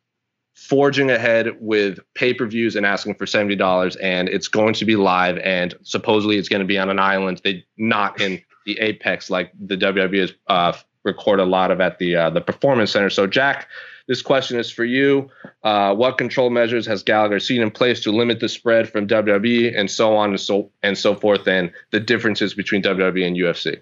[0.53, 5.39] forging ahead with pay-per-views and asking for seventy dollars, and it's going to be live.
[5.39, 9.51] And supposedly, it's going to be on an island, they not in the apex like
[9.59, 13.09] the WWE has uh, record a lot of at the uh, the Performance Center.
[13.09, 13.67] So, Jack,
[14.08, 15.30] this question is for you.
[15.63, 19.78] Uh, what control measures has Gallagher seen in place to limit the spread from WWE
[19.78, 23.80] and so on and so and so forth, and the differences between WWE and UFC?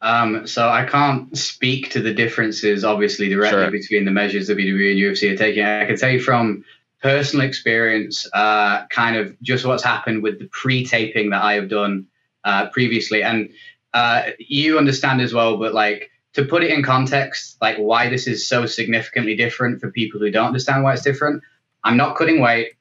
[0.00, 3.70] Um, so I can't speak to the differences, obviously, directly Sure.
[3.70, 5.64] between the measures WWE and UFC are taking.
[5.64, 6.64] I can tell you from
[7.02, 12.06] personal experience, uh, kind of just what's happened with the pre-taping that I have done
[12.44, 13.50] uh, previously, and
[13.94, 15.56] uh, you understand as well.
[15.56, 19.90] But like to put it in context, like why this is so significantly different for
[19.90, 21.42] people who don't understand why it's different.
[21.84, 22.72] I'm not cutting weight.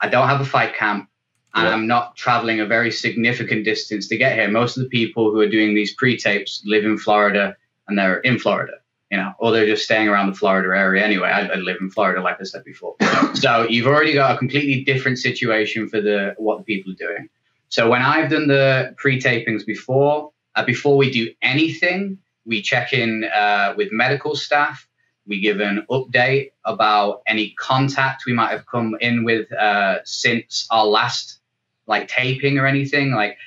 [0.00, 1.08] I don't have a fight camp
[1.54, 1.72] and Yeah.
[1.72, 4.48] I'm not traveling a very significant distance to get here.
[4.48, 7.56] Most of the people who are doing these pre-tapes live in Florida
[7.88, 8.74] and they're in Florida,
[9.10, 11.28] you know, or they're just staying around the Florida area anyway.
[11.28, 12.96] I, I live in Florida, like I said before.
[13.34, 17.28] so you've already got a completely different situation for the what the people are doing.
[17.68, 23.24] So when I've done the pre-tapings before, uh, before we do anything, we check in
[23.24, 24.88] uh, with medical staff.
[25.26, 30.66] We give an update about any contact we might have come in with uh, since
[30.70, 31.38] our last
[31.86, 33.12] like taping or anything.
[33.12, 33.38] Like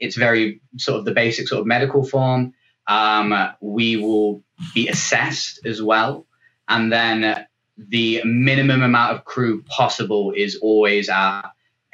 [0.00, 2.54] it's very sort of the basic sort of medical form.
[2.86, 4.42] Um, we will
[4.74, 6.26] be assessed as well,
[6.68, 7.46] and then
[7.78, 11.42] the minimum amount of crew possible is always at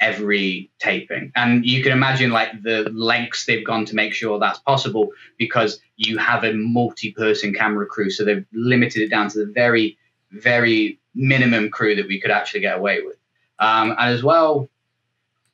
[0.01, 1.31] every taping.
[1.35, 5.79] And you can imagine like the lengths they've gone to make sure that's possible because
[5.95, 8.09] you have a multi-person camera crew.
[8.09, 9.97] So they've limited it down to the very,
[10.31, 13.17] very minimum crew that we could actually get away with.
[13.59, 14.69] Um, and as well,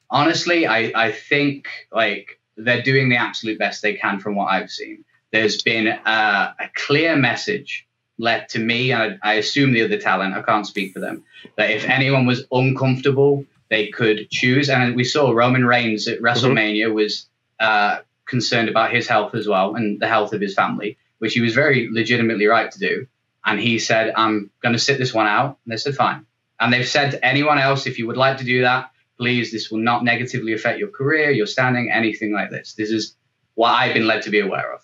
[0.10, 4.71] honestly, I, I think like they're doing the absolute best they can from what I've
[4.71, 5.03] seen.
[5.31, 7.86] There's been a, a clear message
[8.17, 11.23] led to me, and I, I assume the other talent, I can't speak for them,
[11.57, 14.69] that if anyone was uncomfortable, they could choose.
[14.69, 17.27] And we saw Roman Reigns at WrestleMania was
[17.60, 21.41] uh, concerned about his health as well and the health of his family, which he
[21.41, 23.08] was very legitimately right to do.
[23.45, 25.58] And he said, I'm going to sit this one out.
[25.65, 26.25] And they said, fine.
[26.60, 29.71] And they've said to anyone else, if you would like to do that, please, this
[29.71, 32.73] will not negatively affect your career, your standing, anything like this.
[32.73, 33.15] This is
[33.56, 34.82] what I've been led to be aware of.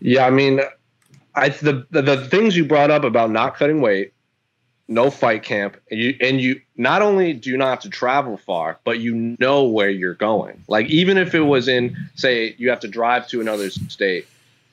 [0.00, 0.60] Yeah, I mean,
[1.34, 4.14] I the, the the things you brought up about not cutting weight,
[4.90, 8.36] no fight camp, and you and you not only do you not have to travel
[8.36, 10.62] far, but you know where you're going.
[10.68, 14.26] Like even if it was in, say, you have to drive to another state,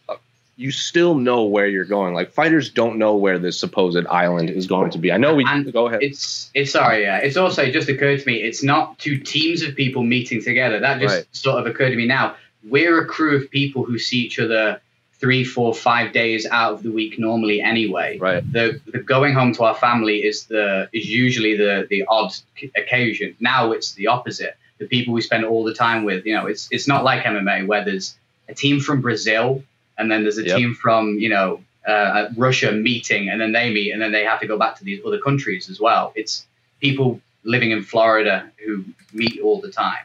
[0.09, 0.15] uh,
[0.57, 2.15] you still know where you're going.
[2.15, 5.11] Like fighters don't know where this supposed island is going to be.
[5.11, 6.01] I know we And go ahead.
[6.01, 7.17] It's it's sorry, yeah.
[7.17, 8.37] It's also just occurred to me.
[8.37, 10.79] It's not two teams of people meeting together.
[10.79, 11.25] That just Right.
[11.31, 12.35] sort of occurred to me now.
[12.67, 14.81] We're a crew of people who see each other
[15.19, 18.17] three, four, five days out of the week normally anyway.
[18.19, 18.43] Right.
[18.51, 22.71] The, the going home to our family is the is usually the the odd c-
[22.75, 23.35] occasion.
[23.39, 24.55] Now it's the opposite.
[24.77, 27.65] The people we spend all the time with, you know, it's it's not like MMA
[27.67, 28.15] where there's
[28.47, 29.63] a team from Brazil
[29.97, 30.57] and then there's a Yep.
[30.57, 34.39] team from you know uh, Russia meeting and then they meet and then they have
[34.41, 36.11] to go back to these other countries as well.
[36.15, 36.45] It's
[36.79, 40.03] people living in Florida who meet all the time.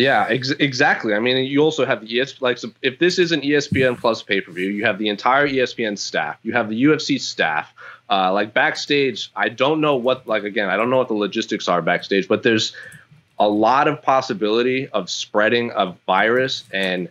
[0.00, 1.12] Yeah, ex- exactly.
[1.12, 4.40] I mean, you also have the ES like if this is an ESPN Plus pay
[4.40, 7.72] per view, you have the entire ESPN staff, you have the UFC staff.
[8.08, 11.68] Uh, like backstage, I don't know what like again, I don't know what the logistics
[11.68, 12.74] are backstage, but there's
[13.38, 17.08] a lot of possibility of spreading of virus and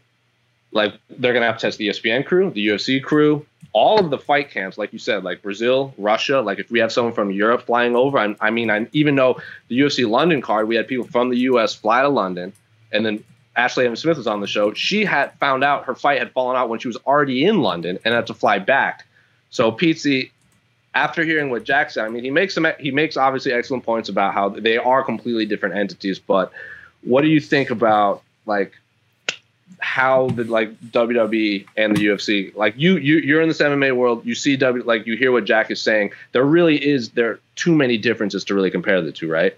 [0.72, 4.18] like they're gonna have to test the ESPN crew, the UFC crew, all of the
[4.18, 6.42] fight camps, like you said, like Brazil, Russia.
[6.42, 9.40] Like if we have someone from Europe flying over, I, I mean, I even though
[9.68, 12.52] the UFC London card, we had people from the US fly to London,
[12.92, 13.24] and then
[13.56, 14.74] Ashley Evans Smith was on the show.
[14.74, 18.00] She had found out her fight had fallen out when she was already in London
[18.06, 19.06] and had to fly back.
[19.50, 20.32] So Petesy,
[20.94, 24.10] after hearing what Jack said, I mean, he makes some he makes obviously excellent points
[24.10, 26.20] about how they are completely different entities.
[26.20, 26.52] But
[27.02, 28.74] what do you think about like
[29.80, 34.26] how the like WWE and the UFC like you you you're in this MMA world
[34.26, 37.40] you see W like you hear what Jack is saying there really is there are
[37.56, 39.58] too many differences to really compare the two right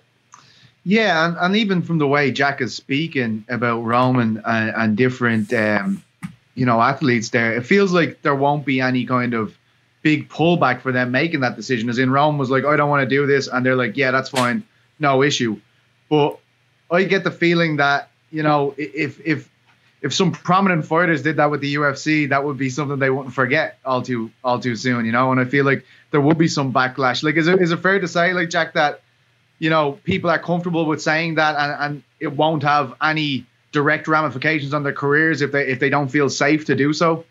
[0.83, 5.53] Yeah, and, and even from the way Jack is speaking about Roman and, and different,
[5.53, 6.03] um,
[6.55, 9.55] you know, athletes there, it feels like there won't be any kind of
[10.01, 11.87] big pullback for them making that decision.
[11.89, 14.09] As in, Rome was like, I don't want to do this, and they're like, yeah,
[14.09, 14.63] that's fine,
[14.99, 15.59] no issue.
[16.09, 16.39] But
[16.89, 19.49] I get the feeling that you know, if if
[20.01, 23.35] if some prominent fighters did that with the UFC, that would be something they wouldn't
[23.35, 25.31] forget all too all too soon, you know.
[25.31, 27.23] And I feel like there would be some backlash.
[27.23, 29.01] Like, is it is it fair to say, like Jack, that
[29.61, 34.07] you know people are comfortable with saying that, and, and it won't have any direct
[34.07, 37.23] ramifications on their careers if they if they don't feel safe to do so?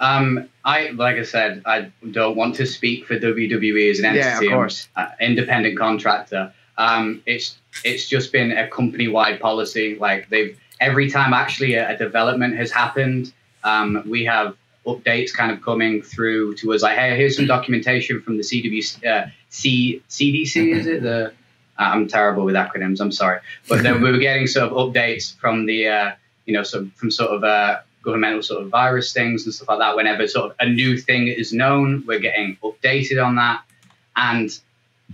[0.00, 4.46] Um, I like I said, I don't want to speak for WWE as an entity.
[4.46, 4.88] Yeah, of course.
[4.96, 6.52] an independent contractor.
[6.76, 9.94] Um, it's it's just been a company wide policy.
[9.94, 13.32] Like they've every time actually a, a development has happened,
[13.62, 14.56] um, we have
[14.86, 19.06] updates kind of coming through to us like, hey, here's some documentation from the CW,
[19.06, 21.32] uh, C, CDC, is it the?
[21.76, 23.00] I'm terrible with acronyms.
[23.00, 26.12] I'm sorry, but then we were getting sort of updates from the, uh,
[26.46, 29.80] you know, some from sort of uh, governmental sort of virus things and stuff like
[29.80, 29.96] that.
[29.96, 33.62] Whenever sort of a new thing is known, we're getting updated on that.
[34.14, 34.56] And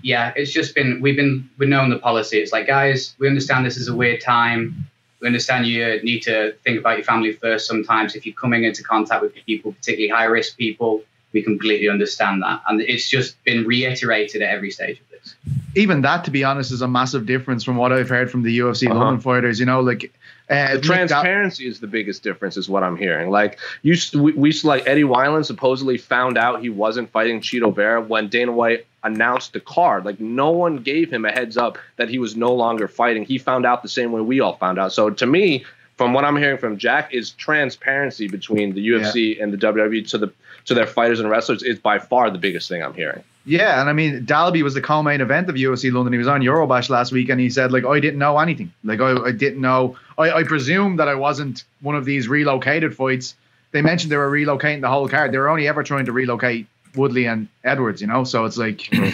[0.02, 2.38] yeah, it's just been we've been we've known the policy.
[2.38, 4.86] It's like guys, we understand this is a weird time.
[5.20, 7.66] We understand you need to think about your family first.
[7.66, 11.02] Sometimes, if you're coming into contact with people, particularly high risk people,
[11.32, 12.62] we completely understand that.
[12.66, 15.34] And it's just been reiterated at every stage of this.
[15.76, 18.58] Even that, to be honest, is a massive difference from what I've heard from the
[18.58, 18.98] UFC Uh-huh.
[18.98, 19.60] London fighters.
[19.60, 20.12] You know, like
[20.50, 24.52] uh, the transparency is the biggest difference is what i'm hearing like you we, we
[24.64, 29.52] like eddie Wineland supposedly found out he wasn't fighting chito vera when dana white announced
[29.52, 32.86] the card like no one gave him a heads up that he was no longer
[32.88, 35.64] fighting he found out the same way we all found out so to me
[35.96, 40.18] from what i'm hearing from jack is transparency between the ufc and the wwe to
[40.18, 40.32] the
[40.66, 43.88] to their fighters and wrestlers is by far the biggest thing i'm hearing Yeah, and
[43.88, 46.12] I mean, Dalby was the co-main event of UFC London.
[46.12, 48.70] He was on Eurobash last week, and he said, like, I didn't know anything.
[48.84, 49.96] Like, I, I didn't know.
[50.18, 53.34] I, I presume that I wasn't one of these relocated fights.
[53.72, 55.32] They mentioned they were relocating the whole card.
[55.32, 58.24] They were only ever trying to relocate Woodley and Edwards, you know.
[58.24, 59.06] So it's like, mm-hmm.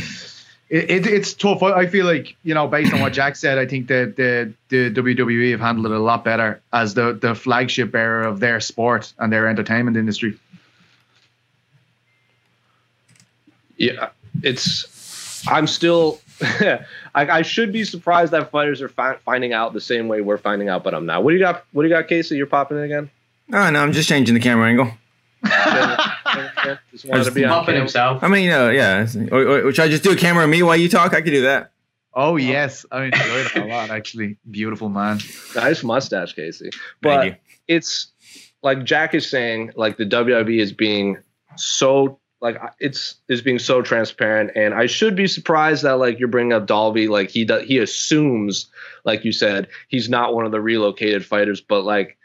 [0.70, 1.62] it, it, it's tough.
[1.62, 4.52] I, I feel like, you know, based on what Jack said, I think that the
[4.68, 8.60] the WWE have handled it a lot better as the the flagship bearer of their
[8.60, 10.38] sport and their entertainment industry.
[13.76, 14.10] Yeah,
[14.42, 15.46] it's.
[15.48, 16.20] I'm still.
[16.40, 16.78] I,
[17.14, 20.68] I should be surprised that fighters are fi- finding out the same way we're finding
[20.68, 21.24] out, but I'm not.
[21.24, 21.64] What do you got?
[21.72, 22.36] What do you got, Casey?
[22.36, 23.10] You're popping in again.
[23.48, 24.90] No, no, I'm just changing the camera angle.
[25.44, 27.80] Just wanted to be on camera.
[27.80, 28.22] himself.
[28.22, 29.06] I mean, uh, yeah.
[29.30, 31.14] Or, or, or should I just do a camera of me while you talk?
[31.14, 31.72] I could do that.
[32.14, 33.90] Oh yes, I enjoyed it a lot.
[33.90, 35.18] Actually, beautiful man.
[35.54, 36.70] Nice mustache, Casey.
[36.70, 37.34] Thank But you.
[37.68, 38.08] it's
[38.62, 41.18] like Jack is saying, like the WWE is being
[41.56, 46.28] so like it's is being so transparent, and I should be surprised that like you're
[46.28, 47.08] bringing up Dalby.
[47.08, 48.66] like he does, he assumes,
[49.04, 52.16] like you said, he's not one of the relocated fighters, but like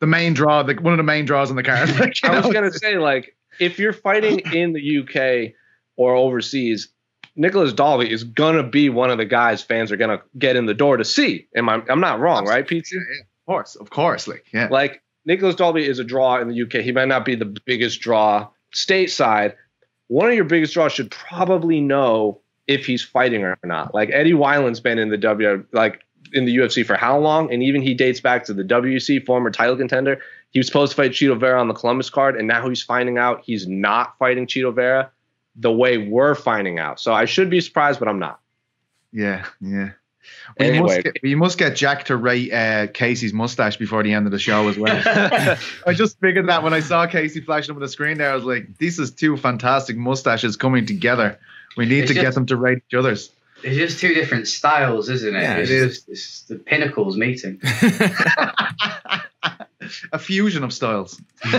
[0.00, 1.88] The main draw, the, one of the main draws on the card.
[1.98, 5.54] Like, I was gonna say, like, if you're fighting in the UK
[5.96, 6.88] or overseas,
[7.34, 10.74] Nicolas Dalby is gonna be one of the guys fans are gonna get in the
[10.74, 11.48] door to see.
[11.56, 11.82] Am I?
[11.88, 12.86] I'm not wrong, right, Pete?
[12.92, 14.28] of course, of course.
[14.28, 16.82] Like, yeah, Like Nicolas Dalby is a draw in the UK.
[16.84, 19.54] He might not be the biggest draw stateside.
[20.08, 23.94] One of your biggest draws should probably know if he's fighting or not.
[23.94, 26.00] Like Eddie Wineland's been in the W, like
[26.32, 27.52] in the UFC for how long?
[27.52, 30.20] And even he dates back to the WEC former title contender.
[30.50, 33.18] He was supposed to fight Chito Vera on the Columbus card, and now he's finding
[33.18, 35.10] out he's not fighting Chito Vera
[35.56, 37.00] the way we're finding out.
[37.00, 38.40] So I should be surprised, but I'm not.
[39.12, 39.90] Yeah, yeah.
[40.58, 40.80] We Anyway.
[40.86, 44.32] must get, we must get Jack to rate uh, Casey's mustache before the end of
[44.32, 45.02] the show as well.
[45.86, 48.34] I just figured that when I saw Casey flashing up on the screen there, I
[48.34, 51.38] was like, "This is two fantastic mustaches coming together.
[51.76, 53.30] We need It's to get them to rate each other's."
[53.62, 55.42] It's just two different styles, isn't it?
[55.42, 57.60] Yeah, it's it just it's the pinnacles meeting.
[60.12, 61.20] A fusion of styles.
[61.44, 61.54] All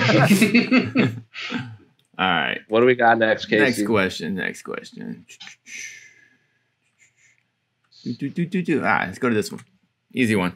[2.17, 2.59] right.
[2.67, 3.63] What do we got next, Casey?
[3.63, 4.35] Next question.
[4.35, 5.25] Next question.
[8.03, 8.79] Do, do, do, do, do.
[8.79, 9.61] All right, let's go to this one.
[10.13, 10.55] Easy one.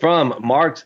[0.00, 0.82] From Mark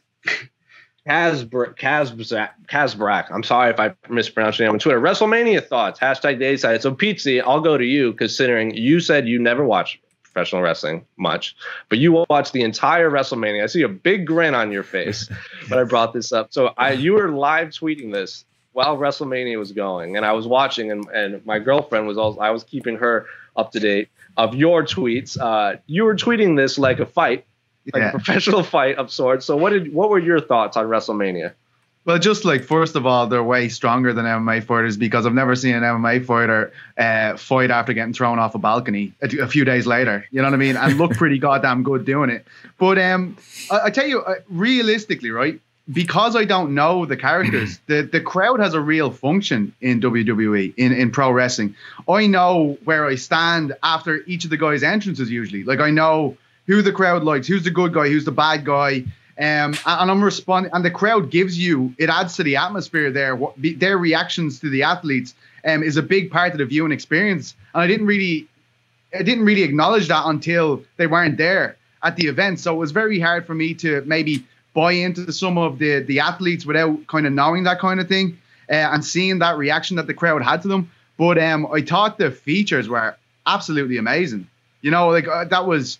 [2.68, 3.30] Casbrak.
[3.30, 5.00] I'm sorry if I mispronounced your name on Twitter.
[5.00, 5.98] WrestleMania thoughts.
[5.98, 6.82] Hashtag the A side.
[6.82, 11.56] So, Petesy, I'll go to you considering you said you never watch professional wrestling much,
[11.88, 13.64] but you watched the entire WrestleMania.
[13.64, 15.28] I see a big grin on your face
[15.68, 16.52] when I brought this up.
[16.52, 20.90] So, I you were live tweeting this while WrestleMania was going, and I was watching,
[20.90, 24.84] and, and my girlfriend was also, I was keeping her up to date of your
[24.84, 25.38] tweets.
[25.40, 27.44] Uh, you were tweeting this like a fight
[27.92, 28.08] like Yeah.
[28.08, 29.46] a professional fight of sorts.
[29.46, 31.52] So what did what were your thoughts on WrestleMania?
[32.06, 35.54] Well, just like first of all, they're way stronger than MMA fighters because I've never
[35.54, 39.66] seen an MMA fighter uh, fight after getting thrown off a balcony a, a few
[39.66, 40.24] days later.
[40.30, 40.76] You know what I mean?
[40.76, 42.46] And look pretty goddamn good doing it.
[42.78, 43.36] But um,
[43.70, 45.60] I, I tell you, uh, realistically, right?
[45.92, 50.72] Because I don't know the characters, the, the crowd has a real function in WWE,
[50.78, 51.74] in, in pro wrestling.
[52.08, 55.64] I know where I stand after each of the guys' entrances usually.
[55.64, 56.36] Like I know
[56.70, 59.02] who the crowd likes, who's the good guy, who's the bad guy.
[59.36, 63.34] Um, and I'm responding, and the crowd gives you it adds to the atmosphere there.
[63.34, 67.56] What their reactions to the athletes um, is a big part of the viewing experience.
[67.74, 68.46] And I didn't really,
[69.12, 72.60] I didn't really acknowledge that until they weren't there at the event.
[72.60, 76.20] So it was very hard for me to maybe buy into some of the the
[76.20, 78.38] athletes without kind of knowing that kind of thing
[78.70, 80.88] uh, and seeing that reaction that the crowd had to them.
[81.18, 84.46] But um, I thought the features were absolutely amazing.
[84.82, 85.98] You know, like uh, that was.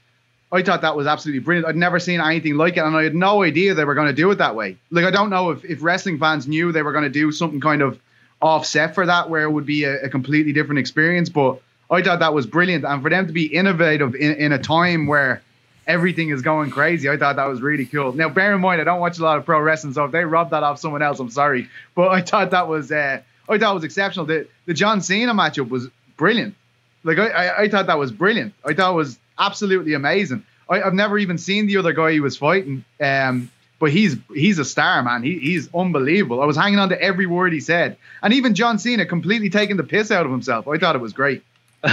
[0.53, 1.69] I thought that was absolutely brilliant.
[1.69, 4.13] I'd never seen anything like it, and I had no idea they were going to
[4.13, 4.77] do it that way.
[4.91, 7.61] Like, I don't know if, if wrestling fans knew they were going to do something
[7.61, 8.01] kind of
[8.43, 11.29] offset for that, where it would be a, a completely different experience.
[11.29, 11.61] But
[11.91, 15.07] I thought that was brilliant, and for them to be innovative in, in a time
[15.07, 15.43] where
[15.87, 18.13] everything is going crazy, I thought that was really cool.
[18.13, 20.25] Now, bear in mind, I don't watch a lot of pro wrestling, so if they
[20.25, 21.69] robbed that off someone else, I'm sorry.
[21.95, 24.27] But I thought that was, uh, I thought was exceptional.
[24.27, 26.55] The the John Cena matchup was brilliant.
[27.03, 28.55] Like I, I, I thought that was brilliant.
[28.65, 30.45] I thought it was absolutely amazing.
[30.69, 32.85] I, I've never even seen the other guy he was fighting.
[33.01, 35.23] Um, but he's he's a star, man.
[35.23, 36.43] He, he's unbelievable.
[36.43, 39.79] I was hanging on to every word he said, and even John Cena completely taking
[39.79, 40.69] the piss out of himself.
[40.69, 41.43] I thought it was great.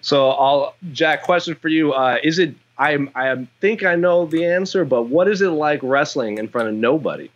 [0.00, 1.92] So I'll Jack, question for you.
[1.92, 5.80] Uh, is it I I think I know the answer, but what is it like
[5.82, 7.30] wrestling in front of nobody?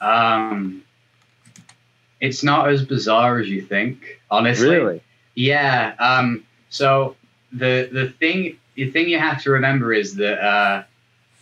[0.00, 0.82] Um,
[2.20, 4.68] it's not as bizarre as you think, honestly.
[4.68, 5.02] Really?
[5.34, 5.94] Yeah.
[5.98, 7.16] Um, so
[7.54, 10.82] the the thing the thing you have to remember is that uh,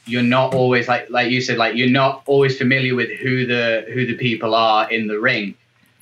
[0.04, 3.84] you're not always like like you said like you're not always familiar with who the
[3.92, 5.54] who the people are in the ring.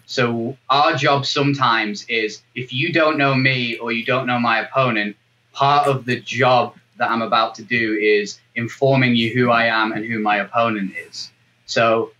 [0.06, 4.58] So our job sometimes is if you don't know me or you don't know my
[4.58, 5.16] opponent,
[5.52, 9.92] part of the job that I'm about to do is informing you who I am
[9.92, 11.30] and who my opponent is.
[11.66, 12.10] So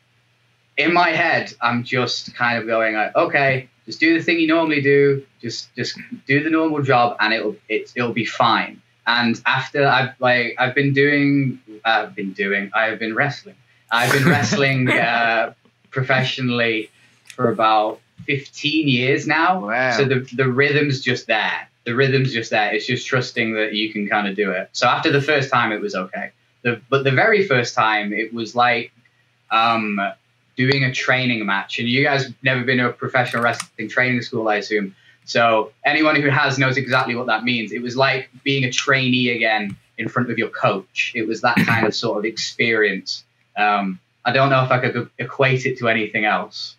[0.77, 4.47] in my head, I'm just kind of going like, okay, just do the thing you
[4.47, 8.81] normally do, just just do the normal job, and it'll it, it'll be fine.
[9.07, 13.57] And after I've like I've been doing, I've been doing, I've been wrestling.
[13.91, 15.55] I've been wrestling uh,
[15.91, 16.91] professionally
[17.35, 19.67] for about 15 years now.
[19.67, 19.97] Wow.
[19.97, 21.69] So the the rhythm's just there.
[21.85, 22.73] The rhythm's just there.
[22.73, 24.69] It's just trusting that you can kind of do it.
[24.73, 26.31] So after the first time, it was okay.
[26.63, 28.93] The, but the very first time, it was like
[29.51, 29.99] um,
[30.57, 31.79] doing a training match.
[31.79, 34.95] And you guys have never been to a professional wrestling training school, I assume.
[35.25, 37.73] So anyone who has knows exactly what that means.
[37.73, 41.13] It was like being a trainee again in front of your coach.
[41.15, 43.25] It was that kind of sort of experience.
[43.57, 46.77] Um, I don't know if I could equate it to anything else.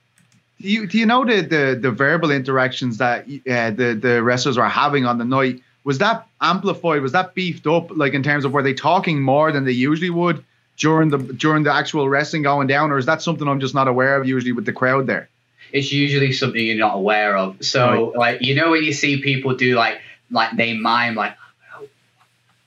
[0.60, 4.58] Do you do you know the the, the verbal interactions that uh, the the wrestlers
[4.58, 5.62] were having on the night?
[5.84, 7.02] Was that amplified?
[7.02, 7.96] Was that beefed up?
[7.96, 10.44] Like in terms of were they talking more than they usually would
[10.82, 13.88] during the during the actual wrestling going down, or is that something I'm just not
[13.88, 15.30] aware of usually with the crowd there?
[15.72, 17.64] it's usually something you're not aware of.
[17.64, 21.36] So like you know when you see people do like like they mime like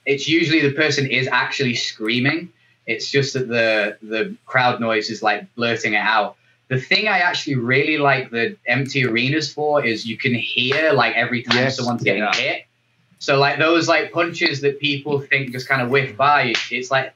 [0.05, 2.49] it's usually the person is actually screaming.
[2.85, 6.35] It's just that the the crowd noise is like blurting it out.
[6.67, 11.15] The thing I actually really like the empty arenas for is you can hear like
[11.15, 12.35] every time Yes, someone's getting yeah.
[12.35, 12.65] hit.
[13.19, 17.13] So like those like punches that people think just kind of whiff by, it's like,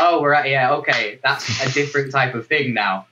[0.00, 3.06] oh, we're at yeah, okay, that's a different type of thing now.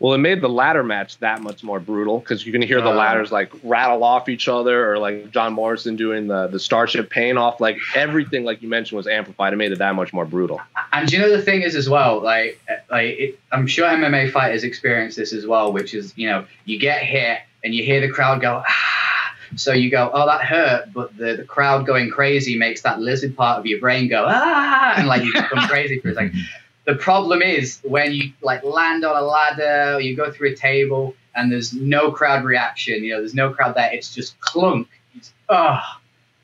[0.00, 2.90] Well, it made the ladder match that much more brutal because you can hear the
[2.90, 2.94] Uh.
[2.94, 7.36] ladders like rattle off each other, or like John Morrison doing the the Starship pain
[7.36, 7.60] off.
[7.60, 9.52] Like everything, like you mentioned, was amplified.
[9.52, 10.60] It made it that much more brutal.
[10.92, 14.62] And you know the thing is as well, like, like it, I'm sure MMA fighters
[14.62, 18.08] experience this as well, which is you know you get hit and you hear the
[18.08, 19.17] crowd go ah,
[19.56, 23.36] so you go oh that hurt, but the, the crowd going crazy makes that lizard
[23.36, 26.34] part of your brain go ah, and like you become crazy for a second.
[26.84, 30.56] The problem is when you like land on a ladder, or you go through a
[30.56, 33.04] table, and there's no crowd reaction.
[33.04, 33.92] You know, there's no crowd there.
[33.92, 34.88] It's just clunk.
[35.14, 36.00] It's ah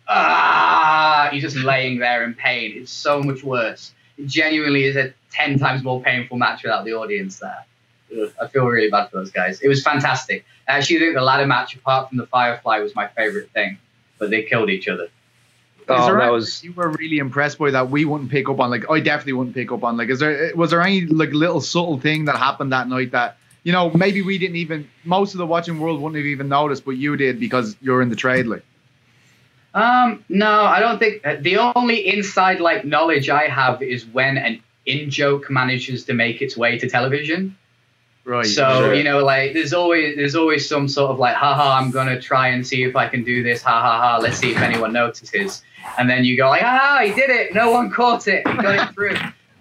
[0.06, 1.30] ah.
[1.32, 2.74] You're just laying there in pain.
[2.76, 6.94] It's so much worse it genuinely is a 10 times more painful match without the
[6.94, 7.64] audience there.
[8.40, 9.60] I feel really bad for those guys.
[9.60, 10.44] It was fantastic.
[10.68, 13.78] I actually think the ladder match, apart from the Firefly, was my favorite thing,
[14.18, 15.04] but they killed each other.
[15.04, 15.10] Is
[15.88, 18.70] Oh, there that was you were really impressed by that we wouldn't pick up on
[18.70, 21.60] like I definitely wouldn't pick up on like is there was there any like little
[21.60, 25.38] subtle thing that happened that night that you know maybe we didn't even most of
[25.38, 28.46] the watching world wouldn't have even noticed but you did because you're in the trade
[28.46, 28.64] like
[29.74, 34.38] Um, no, I don't think uh, the only inside like knowledge I have is when
[34.38, 37.56] an in joke manages to make its way to television.
[38.24, 38.94] Right so sure.
[38.94, 42.48] you know, like there's always there's always some sort of like, haha, I'm gonna try
[42.48, 44.18] and see if I can do this, ha ha ha.
[44.18, 45.62] Let's see if anyone notices,
[45.98, 47.54] and then you go like, ah, he did it.
[47.54, 48.46] No one caught it.
[48.46, 49.16] He got it through.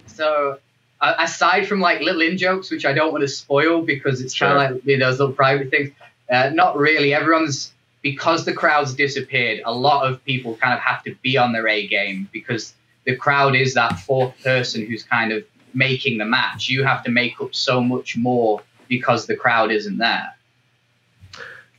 [0.08, 0.60] So
[1.02, 4.38] uh, aside from like little in jokes, which I don't want to spoil because it's
[4.38, 5.92] kind of like you know those little private things.
[6.32, 7.14] Uh, not really.
[7.14, 9.62] Everyone's because the crowds disappeared.
[9.66, 12.74] A lot of people kind of have to be on their A game because
[13.06, 15.44] the crowd is that fourth person who's kind of
[15.74, 16.70] making the match.
[16.70, 20.36] You have to make up so much more because the crowd isn't there.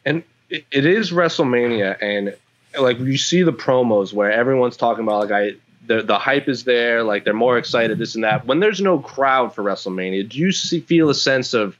[0.05, 2.37] and it, is WrestleMania, and
[2.79, 6.65] like you see the promos where everyone's talking about like I the the hype is
[6.65, 8.47] there, like they're more excited, this and that.
[8.47, 11.77] When there's no crowd for WrestleMania, do you see feel a sense of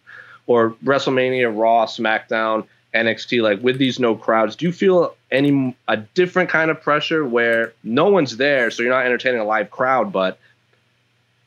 [0.47, 5.97] or WrestleMania, Raw, SmackDown, NXT, like with these no crowds, do you feel any a
[5.97, 10.13] different kind of pressure where no one's there, so you're not entertaining a live crowd,
[10.13, 10.39] but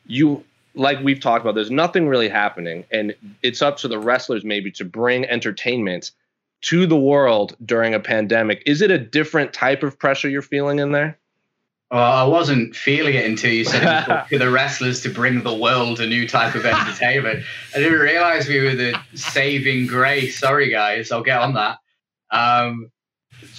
[0.05, 0.43] you
[0.77, 4.71] like we've talked about, there's nothing really happening, and it's up to the wrestlers maybe
[4.71, 6.11] to bring entertainment
[6.61, 8.63] to the world during a pandemic.
[8.65, 11.17] Is it a different type of pressure you're feeling in there?
[11.91, 16.01] Well, I wasn't feeling it until you said to the wrestlers to bring the world
[16.01, 17.45] a new type of entertainment.
[17.73, 20.37] I didn't realize we were the saving grace.
[20.37, 21.77] Sorry, guys, I'll get on that.
[22.29, 22.91] Um,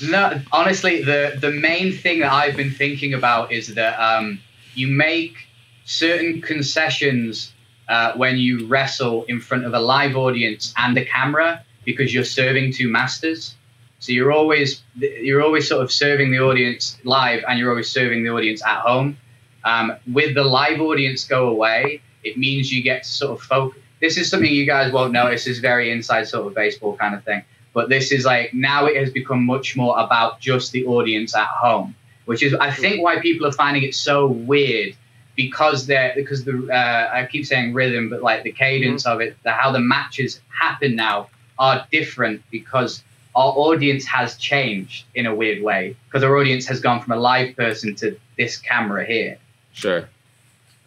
[0.02, 4.40] no, honestly, the the main thing that I've been thinking about is that um,
[4.74, 5.47] you make
[5.88, 7.54] certain concessions
[7.88, 12.24] uh, when you wrestle in front of a live audience and a camera because you're
[12.24, 13.56] serving two masters.
[13.98, 18.22] So you're always you're always sort of serving the audience live, and you're always serving
[18.22, 19.16] the audience at home.
[19.64, 23.80] Um, with the live audience go away, it means you get to sort of focus.
[24.00, 25.46] This is something you guys won't notice.
[25.46, 27.42] Is very inside sort of baseball kind of thing.
[27.72, 31.48] But this is like now it has become much more about just the audience at
[31.48, 34.94] home, which is I think why people are finding it so weird
[35.38, 39.36] because they're because the uh, I keep saying rhythm, but like the cadence of it,
[39.44, 41.30] the, how the matches happen now
[41.60, 43.02] are different because
[43.36, 47.16] our audience has changed in a weird way because our audience has gone from a
[47.16, 49.38] live person to this camera here.
[49.72, 50.08] Sure.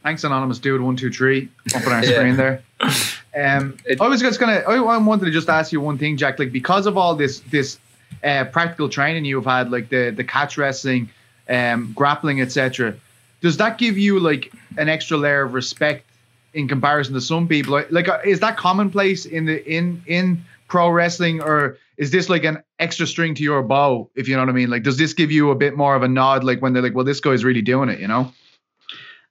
[0.04, 0.82] Thanks, anonymous dude.
[0.82, 1.48] One, two, three.
[1.74, 2.12] Up on our Yeah.
[2.18, 2.62] screen there.
[3.34, 4.62] Um, It- I was just gonna.
[4.68, 6.38] I, I wanted to just ask you one thing, Jack.
[6.38, 7.80] Like because of all this this
[8.26, 11.10] uh, practical training you've had, like the the catch wrestling,
[11.48, 12.94] um, grappling, etc.
[13.42, 16.06] Does that give you like an extra layer of respect
[16.54, 17.84] in comparison to some people?
[17.90, 22.44] Like, uh, is that commonplace in the in in pro wrestling, or is this like
[22.44, 24.10] an extra string to your bow?
[24.16, 24.70] If you know what I mean.
[24.70, 26.44] Like, does this give you a bit more of a nod?
[26.44, 28.32] Like when they're like, well, this guy's really doing it, you know?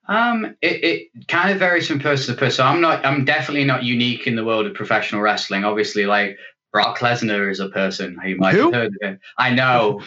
[0.08, 0.84] Um, it,
[1.14, 2.66] it kind of varies from person to person.
[2.66, 3.06] I'm not.
[3.06, 5.62] I'm definitely not unique in the world of professional wrestling.
[5.62, 6.36] Obviously, like
[6.72, 8.72] Brock Lesnar is a person you might Who?
[8.72, 9.20] have heard of him.
[9.38, 10.02] I know.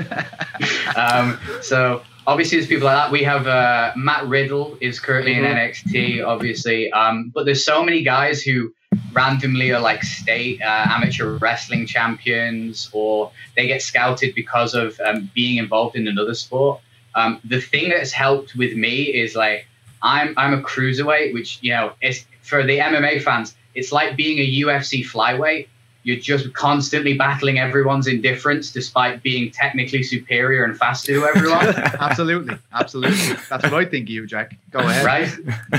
[0.96, 3.12] um, so obviously, there's people like that.
[3.12, 6.92] We have uh, Matt Riddle is currently in NXT, obviously.
[6.92, 8.74] Um, but there's so many guys who
[9.14, 15.30] randomly are like state uh, amateur wrestling champions, or they get scouted because of um,
[15.34, 16.82] being involved in another sport.
[17.16, 19.68] Um, the thing that's helped with me is like
[20.02, 24.40] I'm I'm a cruiserweight, which you know is for the MMA fans, it's like being
[24.40, 25.68] a UFC flyweight
[26.06, 31.68] you're just constantly battling everyone's indifference despite being technically superior and faster to everyone.
[32.00, 33.18] Absolutely, absolutely.
[33.50, 34.56] That's what I think of you, Jack.
[34.70, 35.04] Go ahead.
[35.04, 35.28] right?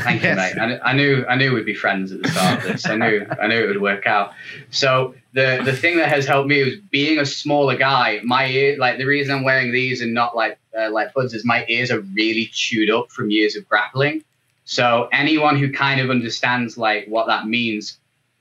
[0.02, 0.56] Thank you, Yes.
[0.56, 0.80] mate.
[0.82, 2.86] I, I knew I knew we'd be friends at the start of this.
[2.86, 4.32] I knew I knew it would work out.
[4.70, 8.20] So the the thing that has helped me is being a smaller guy.
[8.24, 11.44] My ear, like the reason I'm wearing these and not like uh, like buds is
[11.44, 14.24] my ears are really chewed up from years of grappling.
[14.64, 17.98] So anyone who kind of understands like what that means,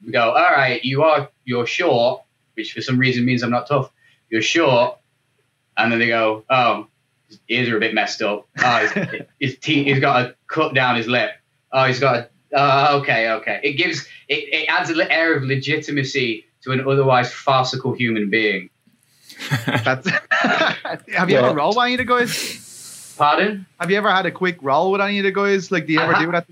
[0.09, 2.21] go, all right, you are you're short,
[2.55, 3.91] which for some reason means I'm not tough.
[4.29, 4.97] You're short,
[5.77, 6.87] and then they go, oh,
[7.29, 8.47] his ears are a bit messed up.
[8.63, 11.31] Oh, his, his teeth, he's got a cut down his lip.
[11.71, 12.29] Oh, he's got a.
[12.57, 13.59] Oh, okay, okay.
[13.63, 18.69] It gives it, it adds an air of legitimacy to an otherwise farcical human being.
[19.65, 20.09] That's.
[20.31, 23.15] Have you Well- ever rolled with any of the guys?
[23.17, 23.65] Pardon?
[23.79, 25.71] Have you ever had a quick roll with any of the guys?
[25.71, 26.45] Like, do you I ever ha- do that?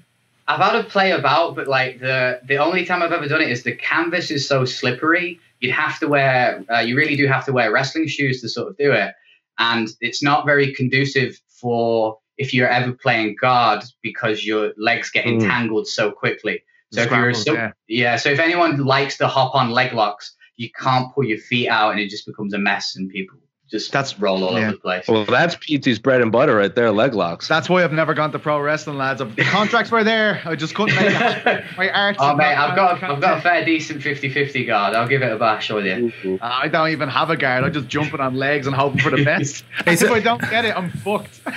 [0.47, 3.49] I've had to play about, but like the the only time I've ever done it
[3.49, 5.39] is the canvas is so slippery.
[5.59, 8.67] You'd have to wear, uh, you really do have to wear wrestling shoes to sort
[8.67, 9.13] of do it,
[9.57, 15.25] and it's not very conducive for if you're ever playing guard because your legs get
[15.25, 15.41] Mm.
[15.41, 16.63] entangled so quickly.
[16.91, 17.71] So if you're a, so, yeah.
[17.87, 21.69] yeah, so if anyone likes to hop on leg locks, you can't pull your feet
[21.69, 23.37] out, and it just becomes a mess, and people
[23.73, 24.67] just That's- roll all yeah.
[24.67, 25.07] over the place.
[25.07, 27.47] Well, that's PT's bread and butter right there, leg locks.
[27.47, 29.19] That's why I've never gone to pro wrestling, lads.
[29.19, 30.41] The contracts were there.
[30.45, 31.63] I just couldn't make it.
[31.77, 32.19] My arts.
[32.21, 34.95] Oh have mate, I've got I've got a fair decent 50-50 guard.
[34.95, 36.13] I'll give it a bash with you.
[36.39, 37.63] Uh, I don't even have a guard.
[37.63, 39.65] I'm just jumping on legs and hoping for the best.
[39.85, 41.43] Hey, so- if I don't get it, I'm fucked.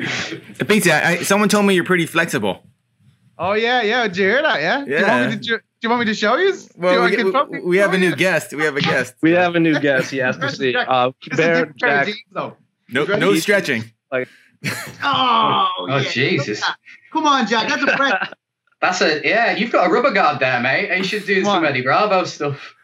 [0.00, 2.62] Petesy, I, I- someone told me you're pretty flexible.
[3.38, 4.06] oh yeah, yeah.
[4.06, 4.60] Did you hear that?
[4.60, 4.84] Yeah.
[4.84, 5.28] Do you want Yeah.
[5.36, 6.52] me to, do you want me to show you?
[6.52, 8.52] Do Well, I we, can we- we have a new guest.
[8.52, 9.14] We have a guest.
[9.22, 10.10] We have a new guest.
[10.10, 10.74] He has to see.
[10.76, 12.16] Uh, This is a Bear, different pair of Jack.
[12.88, 13.84] No, no stretching.
[15.02, 16.02] Oh, Oh yeah.
[16.10, 16.62] Jesus,
[17.12, 17.68] Come on, Jack.
[17.68, 18.12] That's a break.
[18.82, 19.56] that's a yeah.
[19.56, 20.94] You've got a rubber guard there, mate.
[20.96, 21.66] You should do Come some on.
[21.66, 22.74] Eddie Bravo stuff.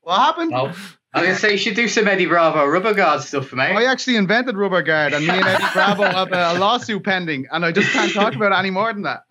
[0.00, 0.52] What happened?
[0.54, 0.72] Oh,
[1.16, 3.76] I was gonna say you should do some Eddie Bravo rubber guard stuff, I mate.
[3.76, 7.46] I actually invented rubber guard, and me and Eddie Bravo have a, a lawsuit pending,
[7.50, 9.22] and I just can't talk about it any more than that.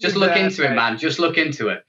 [0.00, 0.96] Just look that, into it, man.
[0.98, 1.84] Just look into it.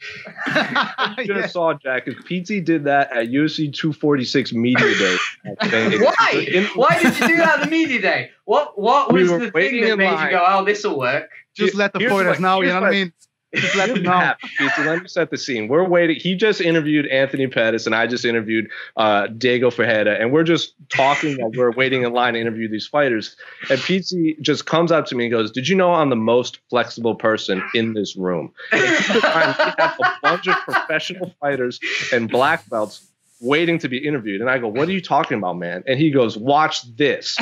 [1.18, 1.41] You should Yeah.
[1.43, 5.18] have saw Jack because PT did that at UFC 246 Media Day.
[5.45, 6.68] Why?
[6.76, 8.30] Why did you do that at the media day?
[8.45, 10.26] What What We was were the thing that made line.
[10.26, 11.30] you go, "Oh, this will work"?
[11.56, 13.14] Just let the Here's fighters what- know, you know what I mean?
[13.54, 14.34] Just let them know.
[14.80, 15.68] Let me set the scene.
[15.68, 16.18] We're waiting.
[16.20, 20.74] He just interviewed Anthony Pettis, and I just interviewed uh, Diego Ferreira, and we're just
[20.89, 23.36] talking while we're waiting in line to interview these fighters.
[23.70, 26.60] And PT just comes up to me and goes, "Did you know I'm the most
[26.70, 31.34] flexible person in this room?" And keep in mind, we have a bunch of professional
[31.39, 31.80] fighters
[32.14, 33.08] and black belts
[33.41, 34.39] waiting to be interviewed.
[34.39, 35.84] And I go, What are you talking about, man?
[35.88, 37.38] And he goes, Watch this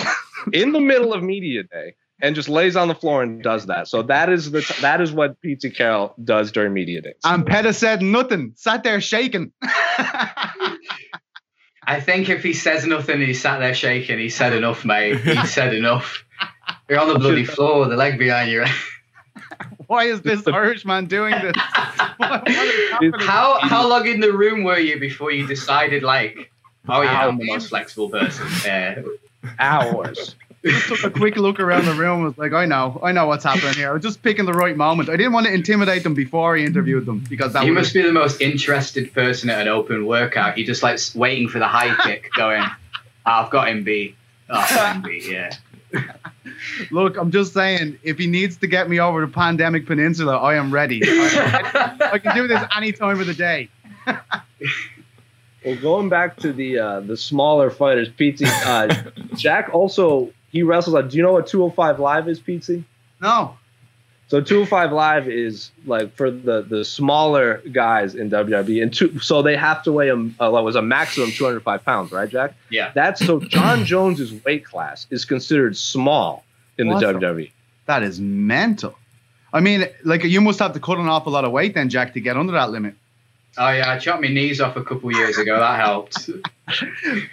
[0.53, 3.87] in the middle of media day and just lays on the floor and does that.
[3.87, 7.15] So that is the that is what PT Carroll does during media days.
[7.23, 9.51] And Pettis said nothing, sat there shaking.
[11.87, 15.19] I think if he says nothing and he sat there shaking, he said enough, mate.
[15.21, 16.23] He said enough.
[16.87, 18.65] You're on the bloody floor with the leg behind you.
[19.87, 21.55] Why is this Irishman doing this?
[22.17, 23.13] What- what is?
[23.19, 26.51] How how long in the room were you before you decided like,
[26.87, 28.45] oh yeah, I'm the most flexible person?
[28.65, 29.01] Yeah.
[29.57, 30.35] Hours.
[30.63, 32.23] Just took a quick look around the room.
[32.23, 33.89] Was like, I know, I know what's happening here.
[33.89, 35.09] I was just picking the right moment.
[35.09, 38.01] I didn't want to intimidate them before I interviewed them because that You must be
[38.01, 40.57] the most interested person at an open workout.
[40.57, 42.75] You're just like waiting for the high kick, going, "Oh,
[43.25, 44.15] I've got him beat.
[44.49, 45.53] Oh, I've got him beat, yeah.
[46.91, 47.17] look.
[47.17, 50.73] I'm just saying, if he needs to get me over the pandemic peninsula, I am
[50.73, 51.01] ready.
[51.03, 53.69] I, I can do this any time of the day.
[55.65, 58.87] Well, going back to the uh, the smaller fighters, PT uh,
[59.35, 60.95] Jack also he wrestles.
[60.95, 62.83] At, do you know what 205 Live is, PT?
[63.21, 63.55] No,
[64.27, 69.41] So 205 Live is like for the the smaller guys in WWE, and two, so
[69.41, 72.53] they have to weigh a what was a maximum 205 pounds, right, Jack?
[72.69, 72.91] Yeah.
[72.95, 76.43] That's so Jon Jones's weight class is considered small
[76.77, 77.51] in What the the- WWE.
[77.87, 78.95] that is mental.
[79.51, 82.13] I mean, like you must have to cut an awful lot of weight then, Jack,
[82.13, 82.93] to get under that limit.
[83.57, 85.59] Oh yeah, I chopped my knees off a couple years ago.
[85.59, 86.29] That helped.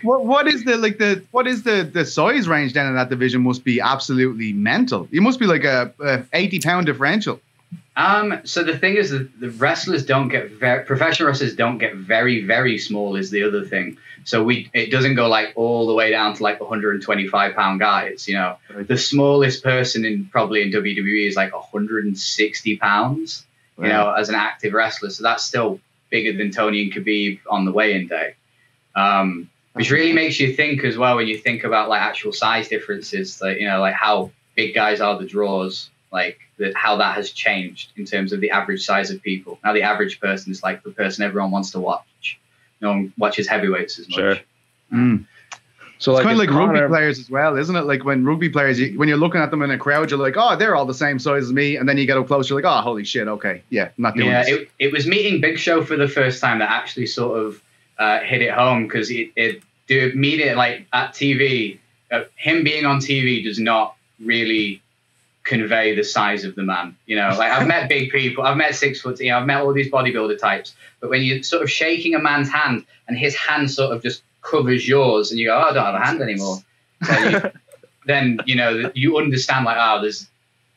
[0.02, 3.10] What what is the like the what is the the size range then in that
[3.10, 3.42] division?
[3.42, 5.08] Must be absolutely mental.
[5.10, 7.40] You must be like a, a eighty pound differential.
[7.96, 11.94] Um, so the thing is, that the wrestlers don't get very professional wrestlers don't get
[11.96, 13.16] very very small.
[13.16, 13.98] Is the other thing.
[14.24, 18.26] So we it doesn't go like all the way down to like 125 pound guys.
[18.26, 23.44] You know, the smallest person in probably in WWE is like 160 pounds.
[23.78, 25.10] You know, as an active wrestler.
[25.10, 25.80] So that's still
[26.16, 28.34] bigger than Tony and Khabib on the weigh-in day.
[28.94, 32.68] Um, which really makes you think as well when you think about like actual size
[32.68, 33.42] differences.
[33.42, 35.90] Like you know, like how big guys are the draws.
[36.10, 39.58] Like that how that has changed in terms of the average size of people.
[39.62, 42.40] Now the average person is like the person everyone wants to watch.
[42.80, 44.16] No one watches heavyweights as much.
[44.16, 44.36] Sure.
[44.92, 45.26] Mm.
[45.98, 47.82] So It's like, kind of if like rugby players as well, isn't it?
[47.84, 50.34] Like when rugby players, you, when you're looking at them in a crowd, you're like,
[50.36, 51.76] oh, they're all the same size as me.
[51.76, 53.62] And then you get up close, you're like, oh, holy shit, okay.
[53.70, 54.50] Yeah, not doing Yeah, this.
[54.52, 57.62] it, it was meeting Big Show for the first time that actually sort of
[57.98, 61.78] uh, hit it home because it, it do meet it like at TV.
[62.10, 64.82] Uh, him being on TV does not really
[65.44, 66.96] convey the size of the man.
[67.06, 69.62] You know, like I've met big people, I've met six foot, you know, I've met
[69.62, 73.34] all these bodybuilder types, but when you're sort of shaking a man's hand and his
[73.34, 76.22] hand sort of just covers yours, and you go, oh, I don't have a hand
[76.22, 76.58] anymore.
[77.00, 77.50] Then you,
[78.06, 80.26] then you know you understand like, oh, there's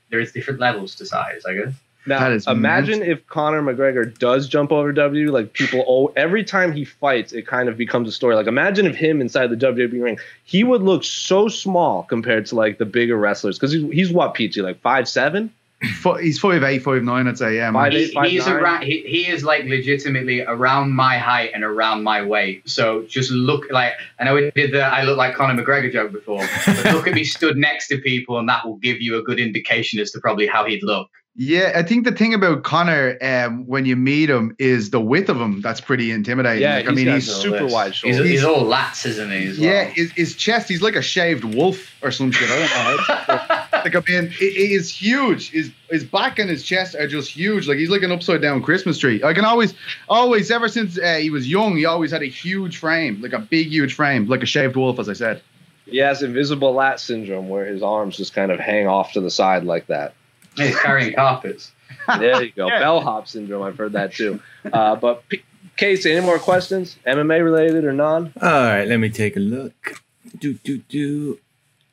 [0.09, 1.73] there's different levels to size, I guess.
[2.05, 5.31] Now, That is imagine if Conor McGregor does jump over W.
[5.31, 8.35] Like people, oh, every time he fights, it kind of becomes a story.
[8.35, 12.55] Like imagine if him inside the WWE ring, he would look so small compared to
[12.55, 13.59] like the bigger wrestlers.
[13.59, 15.53] Because he's, he's what PT like five seven.
[16.01, 17.55] Fo- He's five eight, five nine, I'd say.
[17.55, 17.83] Yeah, man.
[17.83, 18.55] Five He, eight, five he's nine.
[18.57, 18.83] around.
[18.83, 22.67] He, he is like legitimately around my height and around my weight.
[22.69, 26.11] So just look like I know we did the I look like Conor McGregor joke
[26.11, 29.23] before, but look at me stood next to people, and that will give you a
[29.23, 31.09] good indication as to probably how he'd look.
[31.41, 35.29] Yeah, I think the thing about Conor um, when you meet him is the width
[35.29, 35.61] of him.
[35.61, 36.61] That's pretty intimidating.
[36.63, 38.29] Yeah, Like, I mean, he's super He's- wide He's, shoulders.
[38.29, 39.47] he's all lats, isn't he?
[39.47, 39.69] As well?
[39.71, 40.67] yeah, his, his chest.
[40.67, 42.49] He's like a shaved wolf or some shit.
[42.51, 43.79] I don't know.
[43.85, 45.51] like I mean, it, it is huge.
[45.51, 47.69] His his back and his chest are just huge.
[47.69, 49.23] Like he's like an upside down Christmas tree.
[49.23, 49.73] I can always,
[50.09, 53.39] always, ever since uh, he was young, he always had a huge frame, like a
[53.39, 55.41] big, huge frame, like a shaved wolf, as I said.
[55.85, 59.31] He has invisible lat syndrome, where his arms just kind of hang off to the
[59.31, 60.15] side like that.
[60.59, 61.71] He's carrying carpets.
[62.19, 62.79] There you go, Yeah.
[62.79, 63.61] bellhop syndrome.
[63.61, 64.39] I've heard that too.
[64.73, 65.43] Uh, but P-
[65.77, 68.33] Casey, any more questions, MMA related or non?
[68.41, 70.01] All right, let me take a look.
[70.39, 71.37] Do do do.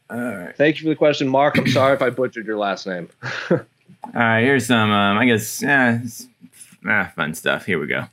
[0.09, 1.59] All right, Thank you for the question, Mark.
[1.59, 3.09] I'm sorry if I butchered your last name.
[3.51, 3.61] all
[4.15, 4.41] right.
[4.43, 4.91] Here's some.
[4.91, 5.61] Um, I guess.
[5.63, 6.27] Yeah, it's,
[6.87, 7.67] ah, fun stuff.
[7.67, 8.05] Here we go.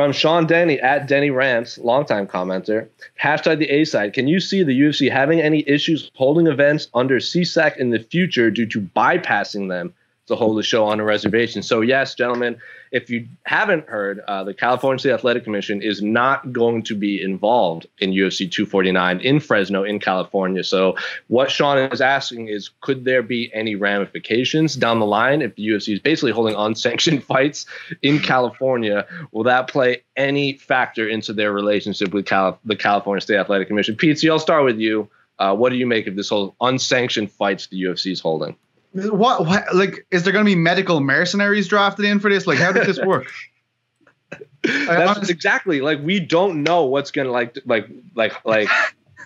[0.00, 2.88] From Sean Denny at Denny Rants, longtime commenter.
[3.22, 4.14] Hashtag the A side.
[4.14, 8.50] Can you see the UFC having any issues holding events under CSAC in the future
[8.50, 9.92] due to bypassing them
[10.30, 11.62] to hold the show on a reservation?
[11.62, 12.58] So, yes, gentlemen,
[12.92, 17.22] if you haven't heard, uh, the California State Athletic Commission is not going to be
[17.22, 20.64] involved in UFC 249 in Fresno, in California.
[20.64, 20.96] So,
[21.28, 25.68] what Sean is asking is could there be any ramifications down the line if the
[25.68, 27.66] UFC is basically holding unsanctioned fights
[28.02, 29.06] in California?
[29.32, 33.94] Will that play any factor into their relationship with Cal- the California State Athletic Commission?
[33.96, 35.08] Pete, so I'll start with you.
[35.38, 38.56] Uh, what do you make of this whole unsanctioned fights the UFC is holding?
[38.92, 42.46] What, what like is there going to be medical mercenaries drafted in for this?
[42.46, 43.30] Like, how does this work?
[44.62, 48.68] That's honestly- exactly like we don't know what's gonna like like like like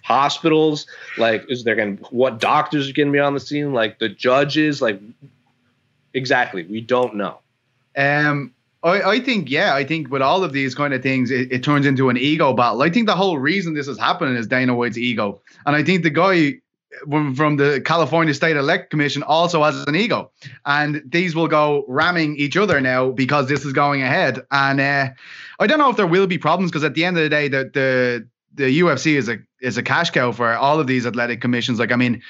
[0.05, 0.87] hospitals
[1.19, 4.81] like is there gonna what doctors are gonna be on the scene like the judges
[4.81, 5.01] like
[6.13, 7.41] exactly we don't know
[7.97, 8.53] Um,
[8.85, 11.65] I, I think yeah, I think with all of these kind of things, it, it
[11.65, 12.83] turns into an ego battle.
[12.83, 16.03] I think the whole reason this is happening is Dana White's ego, and I think
[16.03, 16.61] the guy
[17.09, 20.31] from, the California State Athletic Commission also has an ego,
[20.65, 24.41] and these will go ramming each other now because this is going ahead.
[24.51, 25.11] And uh,
[25.59, 27.49] I don't know if there will be problems because at the end of the day,
[27.49, 31.41] the the the UFC is a is a cash cow for all of these athletic
[31.41, 31.79] commissions.
[31.79, 32.23] Like, I mean,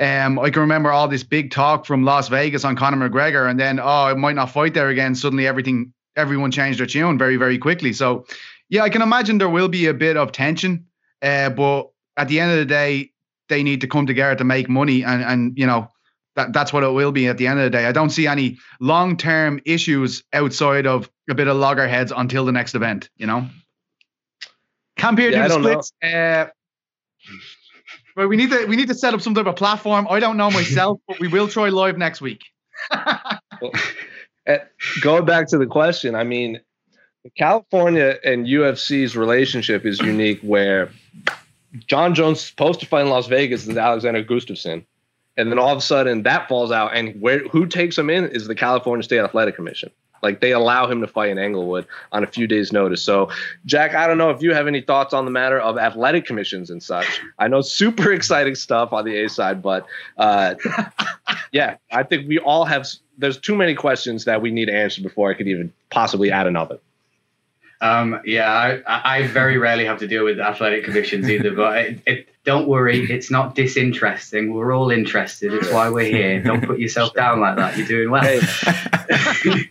[0.00, 3.58] um, I can remember all this big talk from Las Vegas on Conor McGregor, and
[3.58, 5.14] then oh, it might not fight there again.
[5.14, 7.92] Suddenly, everything, everyone changed their tune very, very quickly.
[7.92, 8.26] So,
[8.68, 10.86] yeah, I can imagine there will be a bit of tension,
[11.22, 13.12] uh, but at the end of the day,
[13.48, 15.88] they need to come together to make money, and and you know.
[16.36, 17.84] That, that's what it will be at the end of the day.
[17.86, 22.52] I don't see any long term issues outside of a bit of loggerheads until the
[22.52, 23.48] next event, you know?
[24.96, 25.92] Camp here Yeah, do the splits.
[26.00, 26.46] Uh,
[28.14, 30.06] well, we need to we need to set up some type of platform.
[30.10, 32.44] I don't know myself, but we will try live next week.
[34.46, 34.58] Eh,
[35.02, 36.60] going back to the question, I mean,
[37.36, 40.90] California and UFC's relationship is unique where
[41.86, 44.84] Jon Jones supposed to fight in Las Vegas is Alexander Gustafsson.
[45.36, 46.94] And then all of a sudden that falls out.
[46.94, 49.90] And where who takes him in is the California State Athletic Commission.
[50.22, 53.02] Like they allow him to fight in Inglewood on a few days' notice.
[53.02, 53.30] So,
[53.66, 56.70] Jack, I don't know if you have any thoughts on the matter of athletic commissions
[56.70, 57.20] and such.
[57.38, 60.54] I know super exciting stuff on the A side, but uh,
[61.52, 62.88] yeah, I think we all have.
[63.16, 66.78] There's too many questions that we need answered before I could even possibly add another.
[67.80, 72.00] Um, yeah, I, I very rarely have to deal with athletic commissions either, but it,
[72.06, 74.52] it, don't worry, it's not disinteresting.
[74.52, 75.54] We're all interested.
[75.54, 76.42] It's why we're here.
[76.42, 77.76] Don't put yourself down like that.
[77.76, 78.22] You're doing well.
[78.22, 79.70] Hey,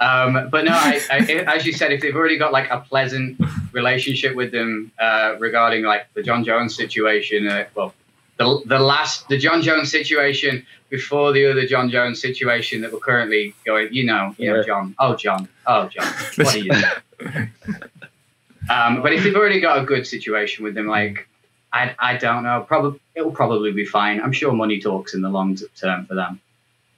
[0.00, 1.16] Um, but no, I, I,
[1.56, 3.40] as you said, if they've already got like a pleasant
[3.72, 7.94] relationship with them uh, regarding like the Jon Jones situation, uh, well,
[8.38, 13.00] the, the last the Jon Jones situation before the other Jon Jones situation that we're
[13.00, 13.92] currently going.
[13.92, 14.94] You know, you know, John.
[14.98, 15.48] Oh, John.
[15.66, 16.06] Oh, John.
[16.36, 17.50] What are you doing?
[18.70, 21.28] um, but if you've already got a good situation with them, like
[21.72, 22.64] I, I don't know.
[22.66, 24.20] Probably it'll probably be fine.
[24.20, 26.40] I'm sure money talks in the long term for them.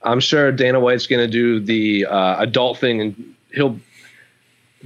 [0.03, 3.79] I'm sure Dana White's going to do the uh, adult thing, and he'll.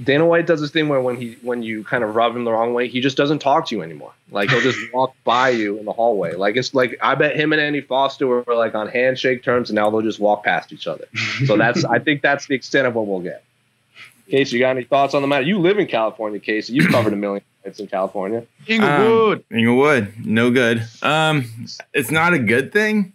[0.02, 2.52] Dana White does this thing where when he when you kind of rub him the
[2.52, 4.12] wrong way, he just doesn't talk to you anymore.
[4.30, 6.34] Like he'll just walk by you in the hallway.
[6.34, 9.74] Like it's like I bet him and Andy Foster were like on handshake terms, and
[9.76, 11.06] now they'll just walk past each other.
[11.46, 13.42] So that's I think that's the extent of what we'll get.
[14.30, 15.44] Casey, you got any thoughts on the matter?
[15.44, 16.74] You live in California, Casey.
[16.74, 18.44] You've covered a million fights in California.
[18.66, 19.44] Inglewood.
[19.50, 20.86] Um, Inglewood, no good.
[21.00, 21.48] Um,
[21.94, 23.12] it's not a good thing.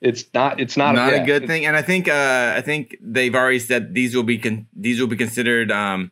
[0.00, 0.60] It's not.
[0.60, 1.64] It's not, Not, yeah, a good thing.
[1.64, 5.06] And I think uh, I think they've already said these will be con- these will
[5.06, 6.10] be considered um,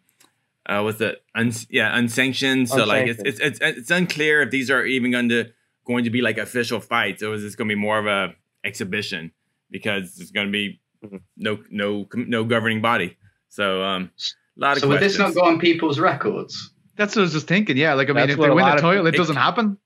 [0.66, 1.22] uh, what's it?
[1.34, 2.68] Uns- yeah, unsanctioned.
[2.68, 5.50] So like it's, it's it's it's unclear if these are even going to
[5.86, 8.34] going to be like official fights or is this going to be more of a
[8.64, 9.32] exhibition
[9.70, 11.20] because it's going to be Mhm.
[11.36, 13.16] no no no governing body.
[13.48, 14.10] So um,
[14.56, 16.70] a lot of So would this not go on people's records?
[16.96, 17.76] That's what I was just thinking.
[17.76, 19.24] Yeah, like I mean, That's if what they win the lot of title, it people-
[19.24, 19.78] doesn't happen.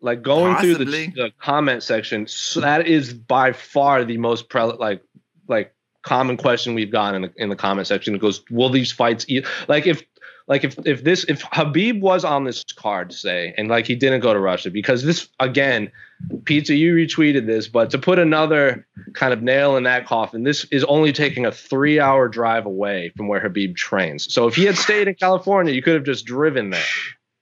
[0.00, 4.62] like going through the, the comment section so that is by far the most pre-
[4.62, 5.02] like
[5.48, 8.92] like common question we've gotten in the, in the comment section it goes will these
[8.92, 9.42] fights e-?
[9.68, 10.02] like if
[10.46, 14.20] like if if this if Khabib was on this card say and like he didn't
[14.20, 15.90] go to russia because this again
[16.44, 20.64] Petesy you retweeted this but to put another kind of nail in that coffin this
[20.70, 24.64] is only taking a three hour drive away from where Khabib trains so if he
[24.64, 26.82] had stayed in california you could have just driven there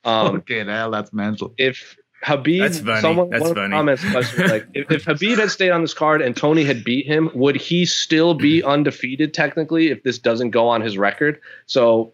[0.05, 1.55] um okay, hell, that's mental.
[1.59, 3.00] if Khabib, That's funny.
[3.00, 3.72] someone That's one of the funny.
[3.72, 7.05] comments question like, if, if Khabib had stayed on this card and Tony had beat
[7.05, 11.40] him, would he still be undefeated technically if this doesn't go on his record?
[11.66, 12.12] So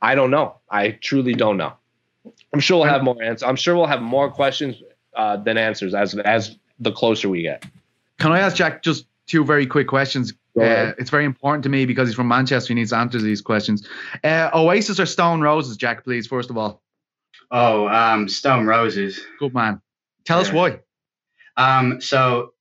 [0.00, 0.56] I don't know.
[0.70, 1.72] I truly don't know.
[2.52, 3.42] I'm sure we'll have more answers.
[3.42, 4.82] I'm sure we'll have more questions
[5.16, 7.64] uh, than answers as as the closer we get.
[8.18, 10.32] Can I ask Jack just two very quick questions?
[10.58, 12.68] Uh, it's very important to me because he's from Manchester.
[12.68, 13.88] He needs to answer these questions.
[14.24, 16.82] Uh, Oasis or Stone Roses, Jack, please, first of all.
[17.52, 19.20] Oh, um, Stone Roses.
[19.38, 19.80] Good man.
[20.24, 20.80] Tell us why.
[21.56, 22.54] Um, so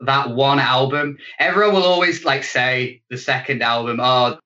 [0.00, 3.98] that one album, everyone will always like say the second album.
[4.00, 4.38] Oh,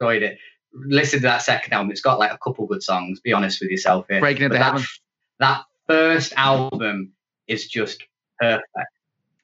[0.00, 0.38] enjoyed it.
[0.72, 1.90] Listen to that second album.
[1.90, 3.20] It's got like a couple good songs.
[3.20, 4.20] Be honest with yourself here.
[4.20, 4.86] Breaking Into But that, Heaven.
[5.40, 7.12] that first album
[7.46, 8.02] is just
[8.40, 8.66] perfect.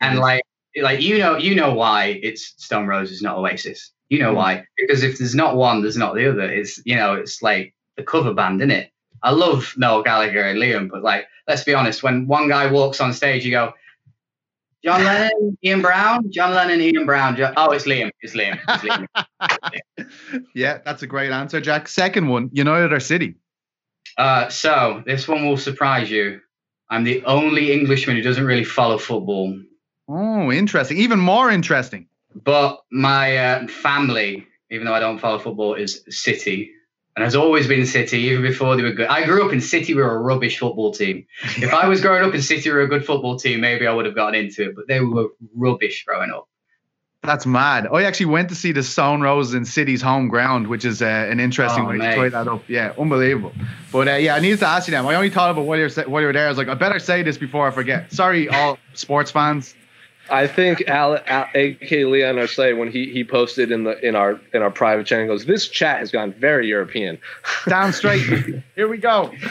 [0.00, 0.42] And like,
[0.80, 3.90] like you know, you know why it's Stone Roses, not Oasis.
[4.10, 4.36] You know Mm.
[4.36, 4.66] why?
[4.76, 6.42] Because if there's not one, there's not the other.
[6.42, 8.90] It's you know, it's like the cover band, isn't it?
[9.22, 13.00] I love Noel Gallagher and Liam, but like, let's be honest, when one guy walks
[13.00, 13.72] on stage, you go,
[14.84, 17.36] John Lennon, Ian Brown, John Lennon, Ian Brown.
[17.36, 18.10] Jo- oh, it's Liam.
[18.20, 18.58] It's Liam.
[18.68, 19.06] It's Liam.
[20.54, 21.88] Yeah, that's a great answer, Jack.
[21.88, 23.36] Second one, United or City?
[24.18, 26.40] Uh, so this one will surprise you.
[26.90, 29.58] I'm the only Englishman who doesn't really follow football,
[30.06, 30.98] Oh, interesting.
[30.98, 32.06] Even more interesting.
[32.44, 36.70] but my uh, family, even though I don't follow football, is City.
[37.16, 39.06] And has always been City, even before they were good.
[39.06, 41.26] I grew up in City, we were a rubbish football team.
[41.58, 43.92] If I was growing up in City, we were a good football team, maybe I
[43.92, 46.48] would have gotten into it, but they were rubbish growing up.
[47.22, 47.86] That's mad.
[47.90, 51.06] I actually went to see the Stone Roses in City's home ground, which is uh,
[51.06, 52.10] an interesting Oh, way mate.
[52.10, 52.68] to tie that up.
[52.68, 53.52] Yeah, unbelievable.
[53.92, 55.04] But uh, yeah, I needed to ask you that.
[55.06, 56.44] I only thought about while you were, while you were there.
[56.46, 58.12] I was like, I better say this before I forget.
[58.12, 59.74] Sorry, all sports fans.
[60.30, 64.40] I think Al, Al AK Leon Arce when he he posted in the in our
[64.52, 67.18] in our private channel goes this chat has gone very European.
[67.68, 68.22] Down straight.
[68.74, 69.32] Here we go.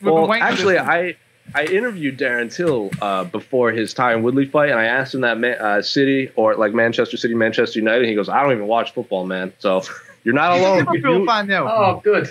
[0.00, 0.78] Well, actually.
[0.78, 1.16] I
[1.54, 5.38] I interviewed Darren Till uh, before his Tyron Woodley fight, and I asked him that
[5.38, 8.00] Ma- uh, City or like Manchester City, Manchester United.
[8.00, 9.52] And he goes, I don't even watch football, man.
[9.58, 9.82] So
[10.24, 10.78] you're not He's a alone.
[10.86, 11.68] Liverpool You- fan now.
[11.70, 12.28] Oh, good.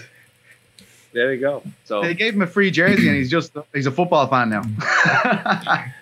[1.14, 1.64] there you go.
[1.86, 4.64] So They gave him a free jersey, and he's just he's a football fan now.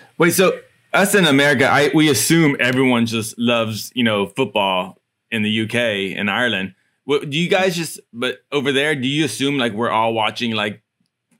[0.18, 0.58] Wait, so
[0.94, 4.98] us in America, I we assume everyone just loves you know football
[5.32, 6.76] in the UK and Ireland.
[7.06, 8.00] What, do you guys just?
[8.14, 10.82] But over there, do you assume like we're all watching like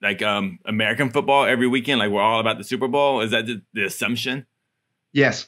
[0.02, 2.00] like um American football every weekend?
[2.00, 3.22] Like we're all about the Super Bowl?
[3.22, 4.46] Is that the, the assumption?
[5.14, 5.48] yes.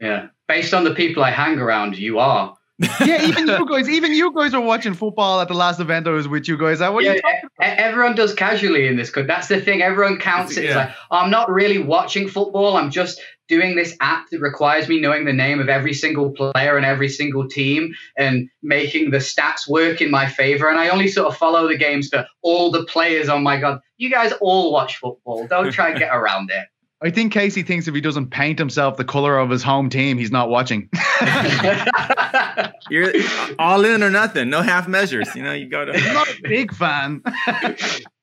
[0.00, 0.28] Yeah.
[0.48, 2.56] Based on the people I hang around, you are.
[3.04, 6.10] Yeah, even you guys, even you guys were watching football at the last event I
[6.10, 6.80] was with you guys.
[6.80, 9.10] What are Yeah, you talking e- everyone does casually in this.
[9.10, 9.28] country.
[9.28, 9.80] That's the thing.
[9.80, 10.64] Everyone counts it.
[10.64, 10.86] It's Yeah.
[10.86, 12.76] like, oh, I'm not really watching football.
[12.76, 13.20] I'm just
[13.52, 17.10] doing this app that requires me knowing the name of every single player and every
[17.10, 20.70] single team and making the stats work in my favor.
[20.70, 23.28] And I only sort of follow the games for all the players.
[23.28, 23.80] Oh my God.
[23.98, 25.46] You guys all watch football.
[25.48, 26.66] Don't try and get around it.
[27.04, 30.18] I think Casey thinks if he doesn't paint himself the color of his home team,
[30.18, 30.88] he's not watching.
[32.90, 33.12] You're
[33.58, 34.50] all in or nothing.
[34.50, 35.28] No half measures.
[35.34, 35.92] You know, you go to.
[35.92, 37.22] I'm not a big fan.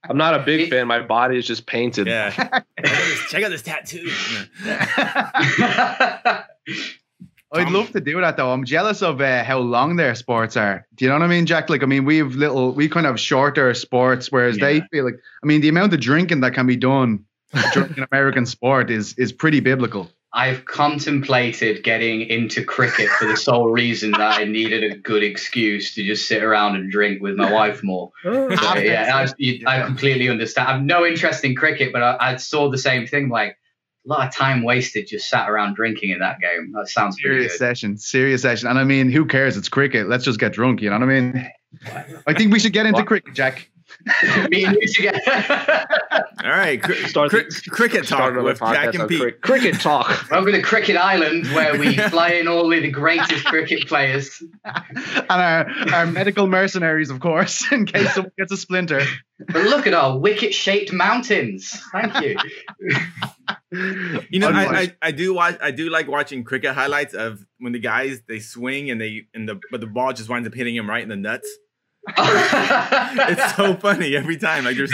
[0.09, 0.87] I'm not a big fan.
[0.87, 2.07] My body is just painted.
[2.07, 2.29] Yeah.
[2.31, 4.09] check, out this, check out this tattoo.
[7.51, 8.51] I'd love to do that though.
[8.51, 10.87] I'm jealous of uh, how long their sports are.
[10.95, 11.69] Do you know what I mean, Jack?
[11.69, 15.05] Like, I mean, we have little, we kind of have shorter sports, whereas they feel
[15.05, 18.89] like, I mean, the amount of drinking that can be done during an American sport
[18.91, 20.09] is is pretty biblical.
[20.31, 25.95] I've contemplated getting into cricket for the sole reason that I needed a good excuse
[25.95, 28.11] to just sit around and drink with my wife more.
[28.25, 28.55] Oh.
[28.55, 30.67] So, yeah, I, you- I completely understand.
[30.67, 33.29] I have no interest in cricket, but I, I saw the same thing.
[33.29, 33.57] Like
[34.05, 36.73] a lot of time wasted just sat around drinking in that game.
[36.73, 37.57] That sounds pretty Serious good.
[37.57, 38.67] session, serious session.
[38.69, 39.57] And I mean, who cares?
[39.57, 40.07] It's cricket.
[40.09, 40.81] Let's just get drunk.
[40.83, 41.49] You know what I mean?
[42.27, 43.07] I think we should get into What?
[43.07, 43.67] cricket, Jack.
[44.49, 45.19] Me and you together.
[46.43, 46.81] All right.
[46.81, 49.19] Cr- Start cri- the- cricket talk Start another with Jack and Pete.
[49.19, 49.41] cricket.
[49.41, 50.07] Cricket talk.
[50.31, 54.41] Welcome to Cricket Island, where we fly in all the greatest cricket players.
[54.63, 59.01] And our, our medical mercenaries, of course, in case someone gets a splinter.
[59.47, 61.77] But look at our wicket-shaped mountains.
[61.91, 62.37] Thank you.
[64.29, 65.57] You know, I, I, I do watch.
[65.61, 69.47] I do like watching cricket highlights of when the guys they swing and they and
[69.47, 71.49] the but the ball just winds up hitting him right in the nuts.
[73.11, 74.65] It's so funny every time.
[74.65, 74.91] Like there's,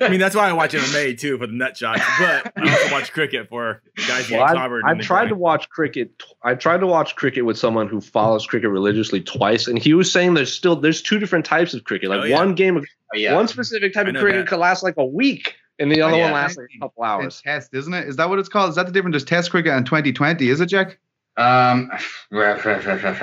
[0.00, 2.02] I mean, that's why I watch MMA too for the nut shots.
[2.18, 4.80] But I also watch cricket for guys Well, getting I, clobbered.
[4.84, 6.18] I in the tried to watch cricket.
[6.18, 9.94] tw- I tried to watch cricket with someone who follows cricket religiously twice, and he
[9.94, 12.08] was saying there's still there's two different types of cricket.
[12.10, 12.36] Like Oh, yeah.
[12.36, 13.34] one game of Oh, yeah.
[13.34, 14.48] one specific type of cricket that.
[14.48, 16.24] could last like a week, and the other oh, yeah.
[16.24, 17.26] one lasts like a couple hours.
[17.34, 18.08] It's test, isn't it?
[18.08, 18.70] Is that what it's called?
[18.70, 19.14] Is that the difference?
[19.14, 20.98] There's test cricket and Twenty20, is it, Jack?
[21.36, 21.90] Um,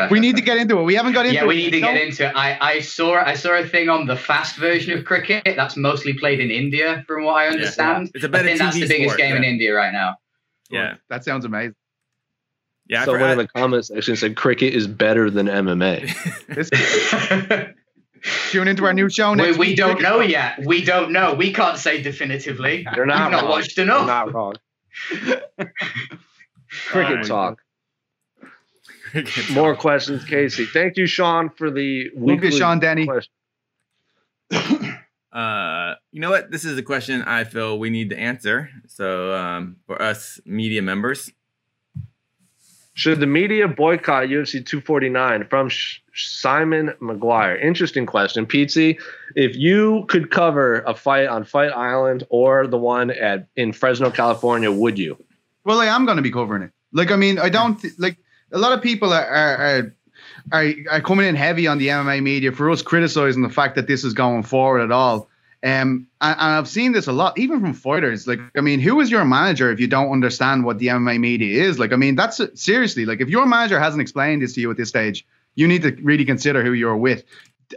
[0.10, 0.84] We need to get into it.
[0.84, 1.48] We haven't got into Yeah, it.
[1.48, 1.94] we need to No.
[1.94, 2.34] get into it.
[2.36, 6.14] I, I saw I saw a thing on the fast version of cricket that's mostly
[6.14, 8.12] played in India, from what I understand.
[8.14, 9.44] It's a I better I think that's the biggest sport, game in.
[9.46, 10.18] India right now.
[10.70, 11.76] Yeah, That sounds amazing.
[12.88, 13.02] yeah.
[13.04, 16.10] I Someone in the comments section said cricket is better than MMA.
[16.54, 16.70] This,
[18.52, 19.78] tune into our new show we, next we week.
[19.78, 20.30] don't know Talk.
[20.30, 20.60] yet.
[20.66, 21.34] We don't know.
[21.34, 22.86] We can't say definitively.
[22.96, 23.52] You're not We've not wrong.
[23.52, 24.06] watched You're enough.
[24.06, 24.54] not wrong.
[26.88, 27.26] Cricket Alright.
[27.26, 27.62] talk.
[29.12, 29.56] Cricket talk.
[29.56, 30.66] More questions, Casey.
[30.66, 33.06] Thank you, Sean, for the Love you, weekly Sean Denny.
[33.06, 33.32] question.
[35.34, 36.52] Uh, you know what?
[36.52, 38.70] This is a question I feel we need to answer.
[38.88, 41.32] So, um, for us media members,
[42.96, 47.64] Should the media boycott UFC 249 from Sh- Simon McGuire?
[47.64, 48.76] Interesting question, Pete.
[49.38, 54.12] If you could cover a fight on Fight Island or the one at in Fresno,
[54.12, 55.16] California, would you?
[55.64, 56.72] Well, like, I am going to be covering it.
[56.92, 58.18] Like, I mean, I don't th- like
[58.52, 59.94] a lot of people are are,
[60.52, 63.88] are are coming in heavy on the MMA media for us criticizing the fact that
[63.88, 65.30] this is going forward at all.
[65.64, 68.26] Um, and, and I've seen this a lot, even from fighters.
[68.26, 71.64] Like, I mean, who is your manager if you don't understand what the MMA media
[71.64, 71.78] is?
[71.78, 74.78] Like, I mean, that's seriously like if your manager hasn't explained this to you at
[74.78, 75.26] this stage,
[75.56, 77.24] you need to really consider who you're with.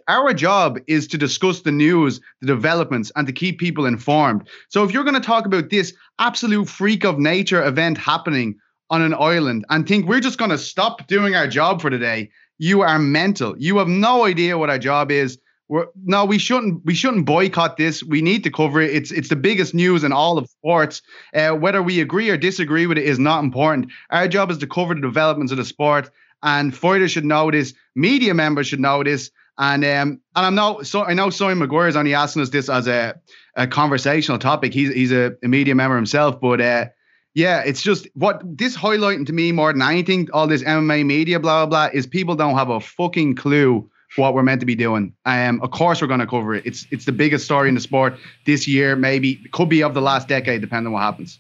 [0.09, 4.49] Our job is to discuss the news, the developments, and to keep people informed.
[4.68, 8.57] So if you're going to talk about this absolute freak of nature event happening
[8.91, 12.30] on an island and think we're just going to stop doing our job for today,
[12.59, 13.55] you are mental.
[13.59, 15.39] You have no idea what our job is.
[15.68, 16.85] We're, no, we shouldn't.
[16.85, 18.03] We shouldn't boycott this.
[18.03, 18.95] We need to cover it.
[18.95, 21.01] It's it's the biggest news in all of sports.
[21.35, 23.91] Uh, whether we agree or disagree with it is not important.
[24.11, 26.11] Our job is to cover the developments of the sport,
[26.43, 27.72] and fighters should know this.
[27.95, 29.30] Media members should know this.
[29.57, 32.68] And um, and I'm not so I know Simon McGuire is only asking us this
[32.68, 33.14] as a,
[33.57, 34.74] a conversational topic.
[34.74, 36.87] He's he's a, a media member himself, but uh,
[37.35, 41.41] yeah, it's just what this highlighting to me more than anything, all this MMA media,
[41.41, 44.74] blah blah blah, is people don't have a fucking clue what we're meant to be
[44.76, 45.12] doing.
[45.24, 46.64] Um, of course we're going to cover it.
[46.66, 48.14] It's it's the biggest story in the sport
[48.47, 51.39] this year, maybe could be of the last decade, depending on what happens.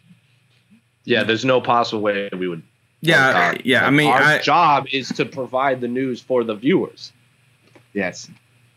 [1.04, 2.62] Yeah, there's no possible way we would.
[3.00, 3.66] yeah, boycott.
[3.66, 3.86] yeah.
[3.86, 7.12] I mean, our I, job is to provide the news for the viewers.
[7.92, 8.28] Yes.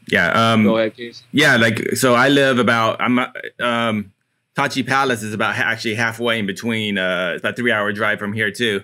[0.08, 0.52] yeah.
[0.54, 1.24] Um, Go ahead, Casey.
[1.32, 3.28] Yeah, like so I live about I'm uh,
[3.60, 4.12] um
[4.58, 8.34] Tachi Palace is about actually halfway in between uh it's about 3 hour drive from
[8.34, 8.84] here too.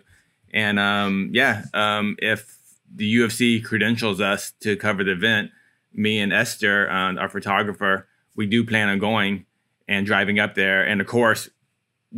[0.54, 2.60] And um yeah, um if
[2.94, 5.50] the UFC credentials us to cover the event,
[5.92, 9.48] me and Esther, uh, our photographer, we do plan on going
[9.88, 11.50] and driving up there and of course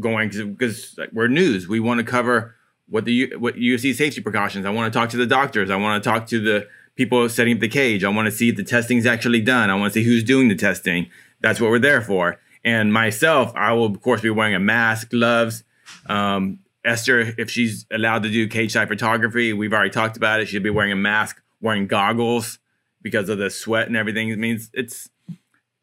[0.01, 1.65] going because we're news.
[1.65, 2.55] We want to cover
[2.89, 4.65] what the what UFC safety precautions.
[4.65, 5.69] I want to talk to the doctors.
[5.69, 8.03] I want to talk to the people setting up the cage.
[8.03, 9.69] I want to see if the testing's actually done.
[9.69, 11.09] I want to see who's doing the testing.
[11.39, 12.37] That's what we're there for.
[12.65, 15.63] And myself, I will of course be wearing a mask, gloves.
[16.07, 20.47] Um, Esther, if she's allowed to do cage side photography, we've already talked about it.
[20.47, 22.59] She'll be wearing a mask, wearing goggles
[23.01, 24.29] because of the sweat and everything.
[24.29, 25.09] It means it's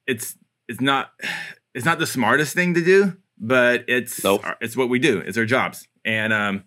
[0.07, 0.37] it's
[0.69, 1.13] it's not
[1.73, 4.45] it's not the smartest thing to do, but it's Nope.
[4.61, 5.19] it's what we do.
[5.19, 5.87] It's our jobs.
[6.05, 6.65] And um,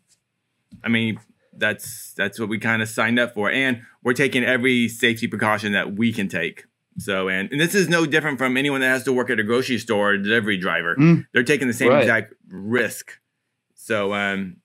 [0.83, 1.19] I mean,
[1.53, 5.73] that's that's what we kind of signed up for, and we're taking every safety precaution
[5.73, 6.65] that we can take.
[6.97, 9.43] So, and, and this is no different from anyone that has to work at a
[9.43, 10.95] grocery store or delivery driver.
[10.95, 11.27] Mm.
[11.33, 12.01] They're taking the same Right.
[12.01, 13.19] exact risk.
[13.73, 14.57] So, um,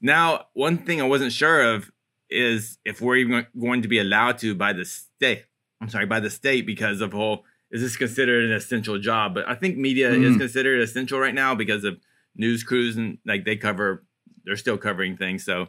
[0.00, 1.90] now one thing I wasn't sure of
[2.30, 5.44] is if we're even going to be allowed to by the state.
[5.80, 9.34] I'm sorry, by the state because of whole is this considered an essential job?
[9.34, 10.38] But I think media is Mm.
[10.40, 11.98] considered essential right now because of
[12.34, 14.04] news crews and like they cover,
[14.44, 15.44] they're still covering things.
[15.44, 15.68] So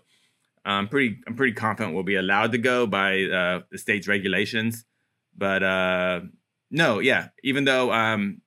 [0.66, 4.86] I'm pretty, I'm pretty confident we'll be allowed to go by uh, the state's regulations.
[5.40, 6.22] But uh,
[6.70, 8.42] no, yeah, even though um,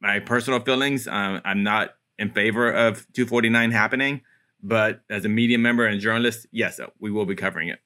[0.00, 4.20] my personal feelings, um, I'm not in favor of 249 happening.
[4.62, 7.80] But as a media member and journalist, yes, we will be covering it.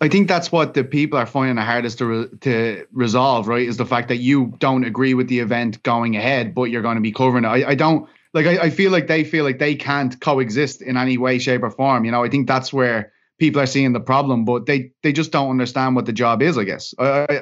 [0.00, 3.68] I think that's what the people are finding the hardest to re- to resolve, right?
[3.68, 6.96] Is the fact that you don't agree with the event going ahead, but you're going
[6.96, 7.48] to be covering it.
[7.48, 8.46] I, I don't like.
[8.46, 11.70] I, I feel like they feel like they can't coexist in any way, shape, or
[11.70, 12.04] form.
[12.04, 15.32] You know, I think that's where people are seeing the problem, but they they just
[15.32, 16.56] don't understand what the job is.
[16.58, 17.40] I guess I-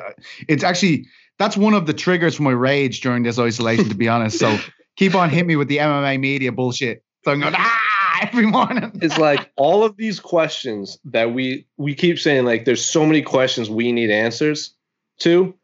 [0.48, 1.06] it's actually
[1.38, 4.38] that's one of the triggers for my rage during this isolation, to be honest.
[4.38, 4.58] So
[4.96, 7.02] keep on hitting me with the MMA media bullshit.
[7.24, 7.78] So I'm going ah
[8.22, 8.92] every morning.
[9.02, 13.22] it's like all of these questions that we we keep saying like there's so many
[13.22, 14.74] questions we need answers
[15.20, 15.54] to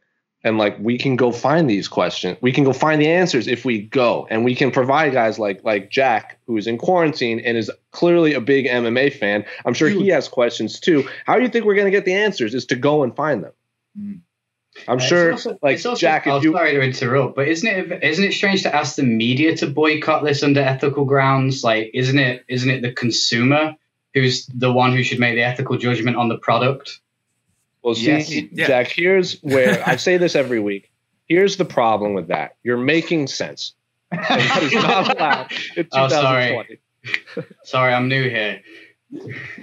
[0.45, 3.65] and like we can go find these questions we can go find the answers if
[3.65, 7.57] we go and we can provide guys like like jack who is in quarantine and
[7.57, 11.49] is clearly a big mma fan i'm sure he has questions too how do you
[11.49, 13.53] think we're going to get the answers is to go and find them
[13.99, 14.21] Mm.
[14.87, 17.67] i'm Uh, sure also- like also- jack oh, if you sorry to interrupt, but isn't
[17.69, 21.65] it isn't it strange to ask the media to boycott this under ethical grounds?
[21.65, 23.75] Like, isn't it isn't it the consumer
[24.15, 27.01] who's the one who should make the ethical judgment on the product?
[27.89, 28.31] Well, see, Yes.
[28.53, 28.67] Yeah.
[28.67, 30.91] Jack, here's where I say this every week.
[31.27, 32.57] Here's the problem with that.
[32.63, 33.75] You're making sense.
[34.11, 36.81] And that is not allowed in Oh, sorry.
[37.65, 38.61] Sorry, I'm new here.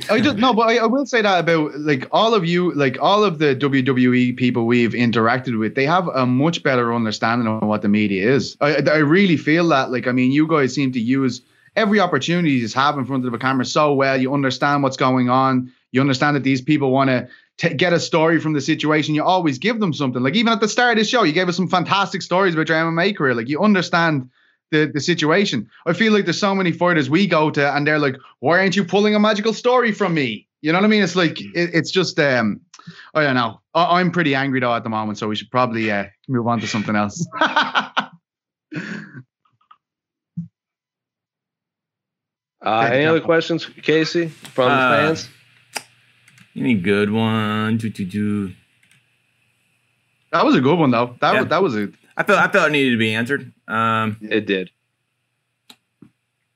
[0.10, 2.98] I just no, but I, I will say that about like all of you, like
[3.00, 7.62] all of the WWE people we've interacted with, they have a much better understanding of
[7.62, 8.58] what the media is.
[8.60, 9.92] I, I really feel that.
[9.92, 11.42] Like, I mean, you guys seem to use
[11.76, 14.20] every opportunity you just have in front of the camera so well.
[14.20, 15.72] You understand what's going on.
[15.92, 17.28] You understand that these people want to
[17.58, 19.16] t- get a story from the situation.
[19.16, 20.22] You always give them something.
[20.24, 22.70] Like even at the start of this show, you gave us some fantastic stories about
[22.70, 23.34] your MMA career.
[23.36, 24.30] Like you understand
[24.72, 25.70] the, the situation.
[25.86, 28.76] I feel like there's so many fighters we go to and they're like, why aren't
[28.76, 30.48] you pulling a magical story from me?
[30.62, 31.04] You know what I mean?
[31.04, 32.62] It's like, it, it's just, um,
[33.14, 33.62] I don't know.
[33.76, 36.60] I, I'm pretty angry though at the moment, so we should probably uh, move on
[36.62, 37.26] to something else.
[42.62, 45.30] Uh, any other questions, Casey, from the Uh, fans?
[46.56, 47.78] Any good one?
[47.78, 48.54] Do, do, do.
[50.32, 51.16] that was a good one though.
[51.22, 51.42] That Yeah.
[51.42, 53.52] was that was a I felt I felt it needed to be answered.
[53.68, 54.70] Um, It did.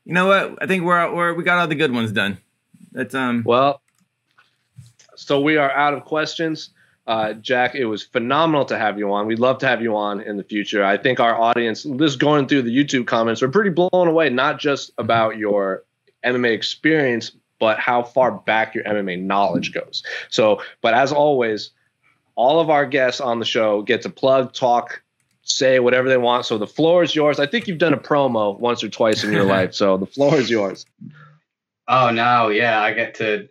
[0.05, 0.57] you know what?
[0.61, 2.37] I think we're, we're we got all the good ones done.
[2.91, 3.43] That's um.
[3.45, 3.81] Well,
[5.15, 6.69] so we are out of questions.
[7.05, 9.25] Uh, Jack, it was phenomenal to have you on.
[9.25, 10.83] We'd love to have you on in the future.
[10.85, 14.59] I think our audience, just going through the YouTube comments, are pretty blown away, not
[14.59, 15.83] just about your
[16.23, 20.03] MMA experience, but how far back your MMA knowledge goes.
[20.29, 21.71] So, but as always,
[22.35, 25.03] all of our guests on the show get to plug, talk,
[25.43, 26.45] say whatever they want.
[26.45, 27.39] So the floor is yours.
[27.39, 29.73] I think you've done a promo once or twice in your life.
[29.73, 30.85] So the floor is yours.
[31.87, 33.49] Oh no, yeah, I get to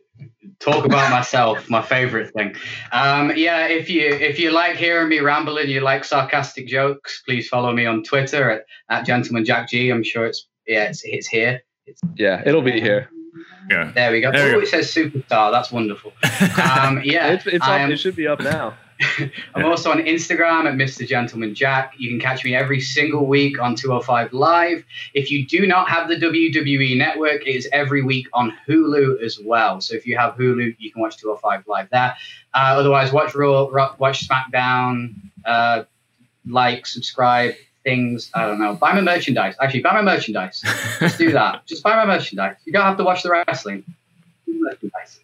[0.61, 2.55] talk about myself, my favorite thing.
[2.93, 7.49] Um, yeah, if you if you like hearing me rambling, you like sarcastic jokes, please
[7.49, 9.91] follow me on Twitter at, at gentleman Jack G.
[9.91, 11.63] I'm sure it's yeah, it's, it's here.
[12.17, 13.11] Yeah, it'll be here.
[13.71, 13.93] Yeah.
[13.95, 14.33] There we go.
[14.33, 14.61] There oh, go.
[14.61, 15.51] it says superstar.
[15.53, 16.13] That's wonderful.
[16.23, 18.75] Um, yeah, It's, it's up, am- it should be up now.
[19.55, 21.07] I'm also on Instagram at Mr.
[21.07, 21.95] Gentleman Jack.
[21.99, 24.85] You can catch me every single week on 205 Live.
[25.15, 29.39] If you do not have the WWE network, it is every week on Hulu as
[29.39, 29.81] well.
[29.81, 32.17] So if you have Hulu, you can watch 205 Live there.
[32.55, 35.85] Uh, otherwise, watch Raw, Ro- watch SmackDown, uh,
[36.47, 37.55] like, subscribe,
[37.89, 38.30] things.
[38.34, 38.74] I don't know.
[38.74, 39.55] Buy my merchandise.
[39.61, 40.62] Actually, buy my merchandise.
[41.01, 41.66] Just do that.
[41.66, 42.57] Just buy my merchandise.
[42.64, 43.84] You don't have to watch the wrestling.
[44.47, 45.20] Merchandise.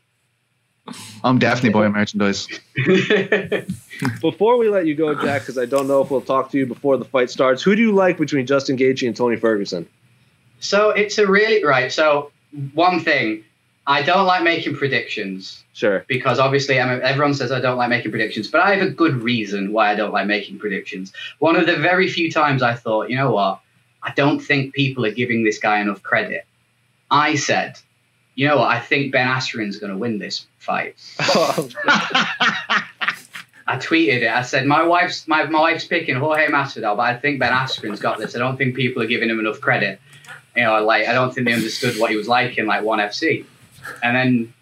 [1.23, 2.47] I'm definitely buying merchandise.
[4.21, 6.67] Before we let you go, Jack, because I don't know if we'll talk to you
[6.67, 9.89] before the fight starts, who do you like between Justin Gaethje and Tony Ferguson?
[10.61, 11.91] So it's a really right.
[11.91, 12.33] So
[12.75, 13.45] one thing,
[13.87, 16.05] I don't like making predictions Sure.
[16.09, 19.17] because obviously I'm, everyone says I don't like making predictions, but I have a good
[19.23, 21.13] reason why I don't like making predictions.
[21.39, 23.61] One of the very few times I thought, you know what,
[24.03, 26.47] I don't think people are giving this guy enough credit.
[27.11, 27.79] I said,
[28.37, 30.97] you know what, I think Ben Askren's going to win this fight.
[33.67, 34.29] I tweeted it.
[34.31, 38.01] I said my wife's my, my wife's picking Jorge Masvidal, but I think Ben Askren's
[38.01, 38.37] got this.
[38.37, 40.01] I don't think people are giving him enough credit.
[40.55, 42.99] You know, like I don't think they understood what he was like in like one
[42.99, 43.45] FC.
[44.03, 44.55] And then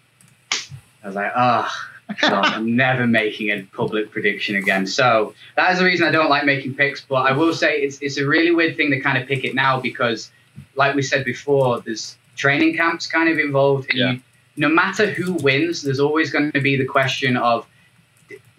[1.03, 4.85] I was like, ah, oh, So I'm never making a public prediction again.
[4.87, 7.01] So that is the reason I don't like making picks.
[7.01, 9.55] But I will say it's it's a really weird thing to kind of pick it
[9.55, 10.31] now because,
[10.75, 13.89] like we said before, there's training camps kind of involved.
[13.89, 14.11] And Yeah.
[14.13, 14.21] you,
[14.55, 17.65] no matter who wins, there's always going to be the question of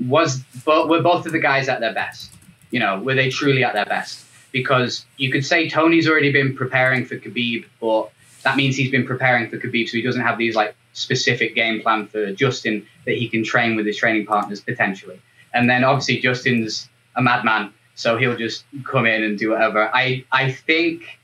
[0.09, 2.33] was but were both of the guys at their best?
[2.71, 4.25] You know, were they truly at their best?
[4.51, 8.11] Because you could say Tony's already been preparing for Khabib, but
[8.45, 11.83] that means he's been preparing for Khabib, so he doesn't have these like specific game
[11.83, 15.21] plan for Justin that he can train with his training partners potentially.
[15.53, 19.91] And then obviously Justin's a madman, so he'll just come in and do whatever.
[19.93, 21.19] I I think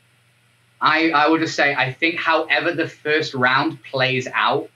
[0.80, 4.68] I I would just say I think however the first round plays out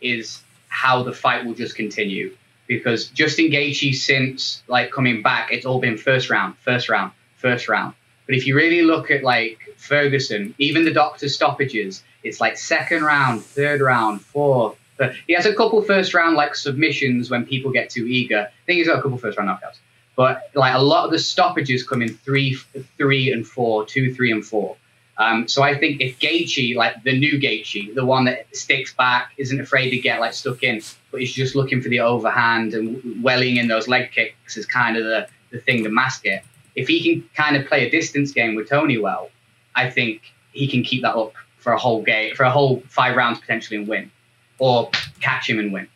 [0.00, 2.36] is how the fight will just continue
[2.66, 7.68] because Justin Gaethje since like coming back, it's all been first round, first round, first
[7.68, 7.94] round.
[8.28, 13.02] But if you really look at like Ferguson, even the doctor stoppages, it's like second
[13.02, 14.76] round, third round, fourth.
[14.98, 18.40] But he has a couple first round like submissions when people get too eager.
[18.40, 19.78] I think he's got a couple first round knockouts.
[20.14, 22.58] But like a lot of the stoppages come in three,
[22.98, 24.76] three and four, two, three and four.
[25.16, 29.32] Um, so I think if Gaethje, like the new Gaethje, the one that sticks back,
[29.38, 33.22] isn't afraid to get like stuck in, but is just looking for the overhand and
[33.22, 36.44] welling in those leg kicks is kind of the, the thing to mask it.
[36.78, 39.30] If he can kind of play a distance game with Tony well,
[39.74, 40.22] I think
[40.52, 43.78] he can keep that up for a whole game, for a whole five rounds potentially
[43.78, 44.10] and win,
[44.58, 45.88] or catch him and win.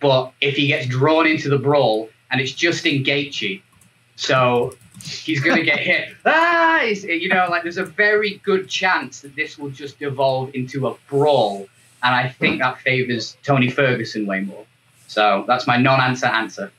[0.00, 3.60] But if he gets drawn into the brawl and it's just in Gaethje,
[4.14, 6.10] so he's going to get hit.
[6.24, 10.86] Ah, you know, like there's a very good chance that this will just evolve into
[10.86, 11.66] a brawl,
[12.04, 14.64] and I think that favors Tony Ferguson way more.
[15.08, 16.70] So that's my non-answer answer.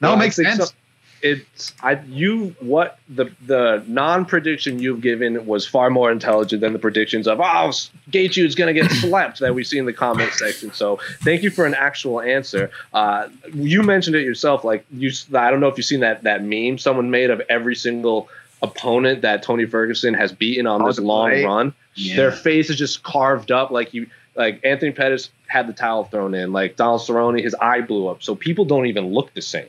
[0.00, 0.70] No, it makes sense.
[0.70, 0.74] so-
[1.22, 6.72] it's I you what the the non prediction you've given was far more intelligent than
[6.72, 7.70] the predictions of oh
[8.10, 10.72] Gaethje is going to get slept that we see in the comment section.
[10.72, 12.70] So thank you for an actual answer.
[12.92, 14.64] Uh, you mentioned it yourself.
[14.64, 17.74] Like you, I don't know if you've seen that that meme someone made of every
[17.76, 18.28] single
[18.62, 21.74] opponent that Tony Ferguson has beaten on Oh, this long run.
[21.94, 22.16] Yeah.
[22.16, 24.06] Their face is just carved up like you.
[24.36, 26.52] Like Anthony Pettis had the towel thrown in.
[26.52, 28.22] Like Donald Cerrone, his eye blew up.
[28.22, 29.66] So people don't even look the same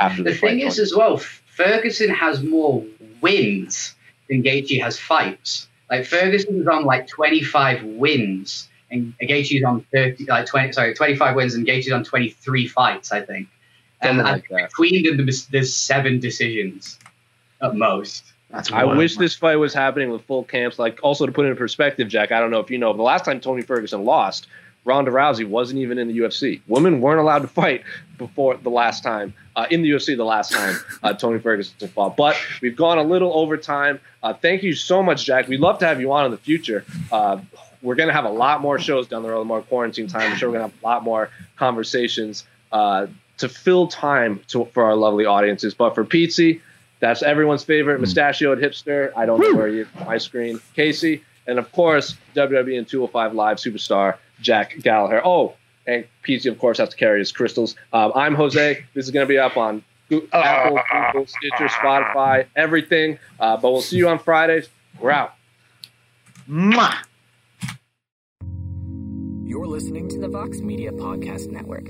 [0.00, 2.84] after the, The thing is, as well, Ferguson has more
[3.20, 3.94] wins
[4.28, 5.68] than Gaethje has fights.
[5.90, 11.54] Like Ferguson's on like 25 wins, and Gaethje's on 30, like 20, sorry, 25 wins,
[11.54, 13.48] and Gaethje's on 23 fights, I think.
[14.00, 14.70] And Something I like that.
[14.70, 16.98] between them, there's, there's seven decisions
[17.62, 18.24] at most.
[18.50, 20.78] That's I wish this fight was happening with full camps.
[20.78, 22.98] Like, also to put it in perspective, Jack, I don't know if you know, but
[22.98, 24.46] the last time Tony Ferguson lost,
[24.84, 26.60] Ronda Rousey wasn't even in the UFC.
[26.68, 27.82] Women weren't allowed to fight
[28.18, 30.16] before the last time uh, in the UFC.
[30.16, 34.00] The last time uh, Tony Ferguson fought, but we've gone a little over time.
[34.22, 35.48] Uh, thank you so much, Jack.
[35.48, 36.84] We'd love to have you on in the future.
[37.10, 37.40] Uh,
[37.82, 40.32] we're gonna have a lot more shows down the road, more quarantine time.
[40.32, 43.06] I'm sure we're gonna have a lot more conversations uh,
[43.38, 45.74] to fill time to, for our lovely audiences.
[45.74, 46.60] But for Petesy,
[47.00, 49.12] that's everyone's favorite mustachioed hipster.
[49.16, 50.60] I don't know where you my screen.
[50.74, 55.22] Casey, and of course WWE and 205 Live superstar Jack Gallagher.
[55.24, 55.54] Oh,
[55.86, 57.74] and Petesy of course has to carry his crystals.
[57.92, 58.84] Um, I'm Jose.
[58.94, 60.78] This is going to be up on Goo- Apple,
[61.12, 63.18] Google, Stitcher, Spotify, everything.
[63.40, 64.68] Uh, but we'll see you on Fridays.
[65.00, 65.34] We're out.
[66.48, 66.94] Mwah.
[69.46, 71.88] You're listening to the Vox Media Podcast Network.